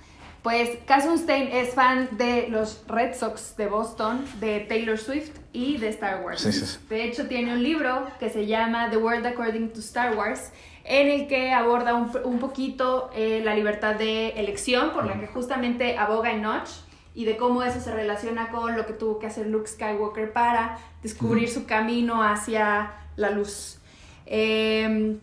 pues 0.44 0.78
Kasunstein 0.86 1.48
es 1.52 1.74
fan 1.74 2.10
de 2.18 2.48
los 2.50 2.84
Red 2.88 3.16
Sox 3.16 3.58
de 3.58 3.66
Boston, 3.68 4.24
de 4.40 4.60
Taylor 4.60 4.98
Swift 4.98 5.32
y 5.54 5.78
de 5.78 5.90
Star 5.90 6.24
Wars. 6.24 6.42
Sí, 6.42 6.52
sí. 6.52 6.78
De 6.88 7.04
hecho, 7.04 7.28
tiene 7.28 7.54
un 7.54 7.64
libro 7.64 8.06
que 8.20 8.30
se 8.30 8.46
llama 8.46 8.90
The 8.92 8.98
World 8.98 9.26
According 9.26 9.74
to 9.74 9.80
Star 9.80 10.16
Wars, 10.16 10.52
en 10.84 11.08
el 11.08 11.28
que 11.28 11.52
aborda 11.52 11.96
un, 11.96 12.12
un 12.26 12.38
poquito 12.38 13.10
eh, 13.16 13.42
la 13.44 13.56
libertad 13.56 13.96
de 13.96 14.30
elección, 14.32 14.92
por 14.92 15.08
la 15.08 15.20
que 15.20 15.26
justamente 15.26 15.98
aboga 15.98 16.32
en 16.32 16.44
Notch 16.44 16.70
y 17.16 17.24
de 17.24 17.38
cómo 17.38 17.64
eso 17.64 17.80
se 17.80 17.94
relaciona 17.94 18.50
con 18.50 18.76
lo 18.76 18.86
que 18.86 18.94
tuvo 18.94 19.18
que 19.18 19.28
hacer 19.28 19.48
Luke 19.48 19.68
Skywalker 19.68 20.34
para 20.34 20.78
descubrir 21.02 21.50
su 21.50 21.66
camino 21.66 22.22
hacia 22.22 22.92
la 23.16 23.32
luz. 23.32 23.80
Em, 24.26 25.20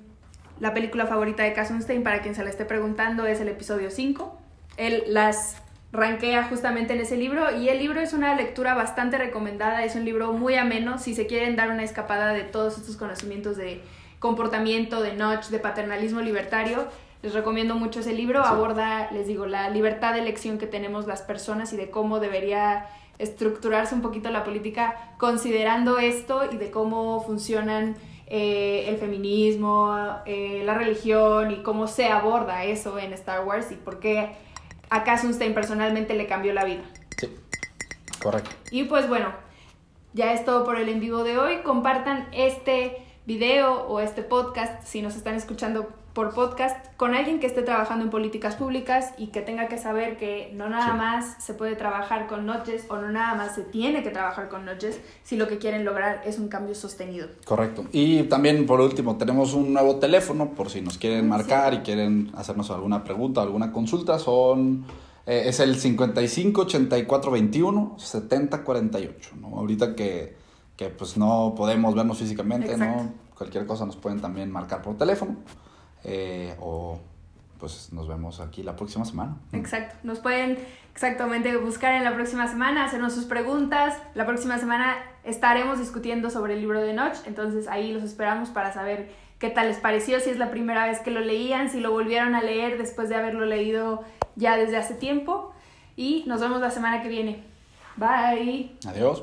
la 0.59 0.72
película 0.72 1.07
favorita 1.07 1.42
de 1.42 1.52
Kasunstein, 1.52 2.02
para 2.02 2.22
quien 2.22 2.35
se 2.35 2.42
la 2.42 2.50
esté 2.50 2.64
preguntando, 2.64 3.26
es 3.26 3.40
el 3.40 3.48
episodio 3.48 3.90
5. 3.90 4.38
Él 4.78 5.05
las 5.09 5.57
rankea 5.92 6.44
justamente 6.44 6.94
en 6.94 7.00
ese 7.00 7.18
libro 7.18 7.55
y 7.55 7.68
el 7.68 7.78
libro 7.78 8.00
es 8.00 8.14
una 8.14 8.35
lectura 8.35 8.72
bastante 8.72 9.18
recomendada, 9.18 9.85
es 9.85 9.94
un 9.94 10.07
libro 10.07 10.33
muy 10.33 10.55
ameno 10.55 10.98
si 10.98 11.14
se 11.14 11.26
quieren 11.26 11.55
dar 11.57 11.70
una 11.70 11.83
escapada 11.83 12.33
de 12.33 12.44
todos 12.44 12.78
estos 12.78 12.96
conocimientos 12.96 13.59
de 13.59 13.83
comportamiento, 14.18 15.02
de 15.02 15.12
notch, 15.12 15.48
de 15.48 15.59
paternalismo 15.59 16.22
libertario 16.22 16.87
les 17.22 17.32
recomiendo 17.35 17.76
mucho 17.76 18.00
ese 18.00 18.12
libro. 18.12 18.44
Aborda, 18.44 19.11
les 19.12 19.26
digo, 19.26 19.46
la 19.46 19.70
libertad 19.70 20.14
de 20.14 20.20
elección 20.20 20.58
que 20.58 20.66
tenemos 20.66 21.06
las 21.06 21.22
personas 21.22 21.72
y 21.72 21.76
de 21.76 21.90
cómo 21.90 22.18
debería 22.18 22.87
estructurarse 23.18 23.94
un 23.94 24.02
poquito 24.02 24.30
la 24.30 24.42
política 24.42 25.14
considerando 25.18 25.98
esto 25.98 26.42
y 26.50 26.56
de 26.56 26.70
cómo 26.70 27.22
funcionan 27.22 27.94
eh, 28.26 28.87
el 28.88 28.96
feminismo, 28.96 29.96
eh, 30.26 30.62
la 30.64 30.74
religión 30.74 31.52
y 31.52 31.62
cómo 31.62 31.87
se 31.87 32.06
aborda 32.06 32.64
eso 32.64 32.98
en 32.98 33.12
Star 33.12 33.44
Wars 33.44 33.70
y 33.70 33.76
por 33.76 34.00
qué 34.00 34.32
a 34.90 35.04
Kasunstein 35.04 35.54
personalmente 35.54 36.14
le 36.14 36.26
cambió 36.26 36.52
la 36.52 36.64
vida. 36.64 36.82
Sí, 37.18 37.28
correcto. 38.20 38.50
Y 38.70 38.85
pues 38.85 39.08
bueno, 39.08 39.32
ya 40.12 40.32
es 40.32 40.44
todo 40.44 40.64
por 40.64 40.76
el 40.76 40.88
en 40.88 40.98
vivo 40.98 41.22
de 41.22 41.38
hoy. 41.38 41.58
Compartan 41.62 42.26
este 42.32 42.96
video 43.26 43.87
o 43.87 44.00
este 44.00 44.22
podcast 44.22 44.85
si 44.85 45.02
nos 45.02 45.14
están 45.14 45.35
escuchando 45.35 45.88
por 46.12 46.35
podcast 46.35 46.77
con 46.98 47.14
alguien 47.14 47.40
que 47.40 47.46
esté 47.46 47.62
trabajando 47.62 48.05
en 48.05 48.11
políticas 48.11 48.57
públicas 48.57 49.12
y 49.16 49.29
que 49.29 49.40
tenga 49.40 49.68
que 49.68 49.79
saber 49.79 50.18
que 50.18 50.53
no 50.55 50.68
nada 50.68 50.92
Sí. 50.92 50.98
más 50.98 51.42
se 51.42 51.55
puede 51.55 51.75
trabajar 51.75 52.27
con 52.27 52.44
noches 52.44 52.85
o 52.90 52.96
no 52.96 53.09
nada 53.11 53.35
más 53.35 53.55
se 53.55 53.62
tiene 53.62 54.03
que 54.03 54.11
trabajar 54.11 54.48
con 54.51 54.66
noches 54.66 55.01
si 55.22 55.37
lo 55.37 55.48
que 55.48 55.57
quieren 55.59 55.85
lograr 55.87 56.20
es 56.27 56.38
un 56.38 56.48
cambio 56.48 56.75
sostenido. 56.75 57.29
Correcto. 57.46 57.87
Y 57.92 58.25
también, 58.25 58.66
por 58.66 58.81
último, 58.81 59.16
tenemos 59.16 59.55
un 59.55 59.72
nuevo 59.72 59.96
teléfono 59.96 60.51
por 60.51 60.68
si 60.68 60.83
nos 60.83 60.98
quieren 60.98 61.29
marcar 61.29 61.72
y 61.72 61.79
quieren 61.79 62.31
hacernos 62.37 62.70
alguna 62.70 63.03
pregunta, 63.05 63.40
alguna 63.40 63.72
consulta. 63.72 64.18
Son, 64.18 64.85
eh, 65.25 65.44
es 65.46 65.61
el 65.61 65.77
55 65.77 66.61
84 66.62 67.31
21 67.31 67.94
70 67.98 68.62
48. 68.64 69.31
¿no? 69.40 69.57
Ahorita 69.59 69.94
que, 69.96 70.37
que 70.77 70.88
pues 70.90 71.16
no 71.16 71.55
podemos 71.57 71.94
vernos 71.94 72.18
físicamente, 72.18 72.72
Exacto. 72.72 73.03
¿no? 73.05 73.22
cualquier 73.38 73.66
cosa 73.66 73.87
nos 73.87 73.96
pueden 73.96 74.20
también 74.20 74.51
marcar 74.53 74.83
por 74.83 74.96
teléfono. 74.98 75.37
Eh, 76.05 76.55
o 76.61 76.99
pues 77.59 77.93
nos 77.93 78.09
vemos 78.09 78.41
aquí 78.41 78.65
la 78.65 78.75
próxima 78.75 79.05
semana. 79.05 79.37
Exacto. 79.53 79.95
Nos 80.03 80.19
pueden 80.19 80.59
exactamente 80.93 81.57
buscar 81.57 81.95
en 81.95 82.03
la 82.03 82.12
próxima 82.12 82.49
semana, 82.49 82.85
hacernos 82.85 83.15
sus 83.15 83.25
preguntas. 83.25 83.97
La 84.15 84.27
próxima 84.27 84.59
semana 84.59 84.97
estaremos 85.23 85.79
discutiendo 85.79 86.29
sobre 86.29 86.55
el 86.55 86.61
libro 86.61 86.81
de 86.81 86.93
Notch, 86.93 87.19
entonces 87.25 87.69
ahí 87.69 87.93
los 87.93 88.03
esperamos 88.03 88.51
para 88.51 88.73
saber 88.73 89.12
qué 89.38 89.49
tal 89.49 89.69
les 89.69 89.79
pareció, 89.79 90.19
si 90.19 90.31
es 90.31 90.38
la 90.38 90.51
primera 90.51 90.87
vez 90.87 90.99
que 91.01 91.12
lo 91.12 91.21
leían, 91.21 91.71
si 91.71 91.79
lo 91.79 91.93
volvieron 91.93 92.35
a 92.35 92.43
leer 92.43 92.79
después 92.79 93.09
de 93.09 93.15
haberlo 93.15 93.47
leído 93.47 94.03
ya 94.35 94.57
desde 94.57 94.77
hace 94.77 94.95
tiempo. 94.95 95.53
Y 95.95 96.25
nos 96.27 96.41
vemos 96.41 96.61
la 96.61 96.71
semana 96.71 97.03
que 97.03 97.09
viene. 97.09 97.45
Bye. 97.97 98.77
Adiós. 98.87 99.23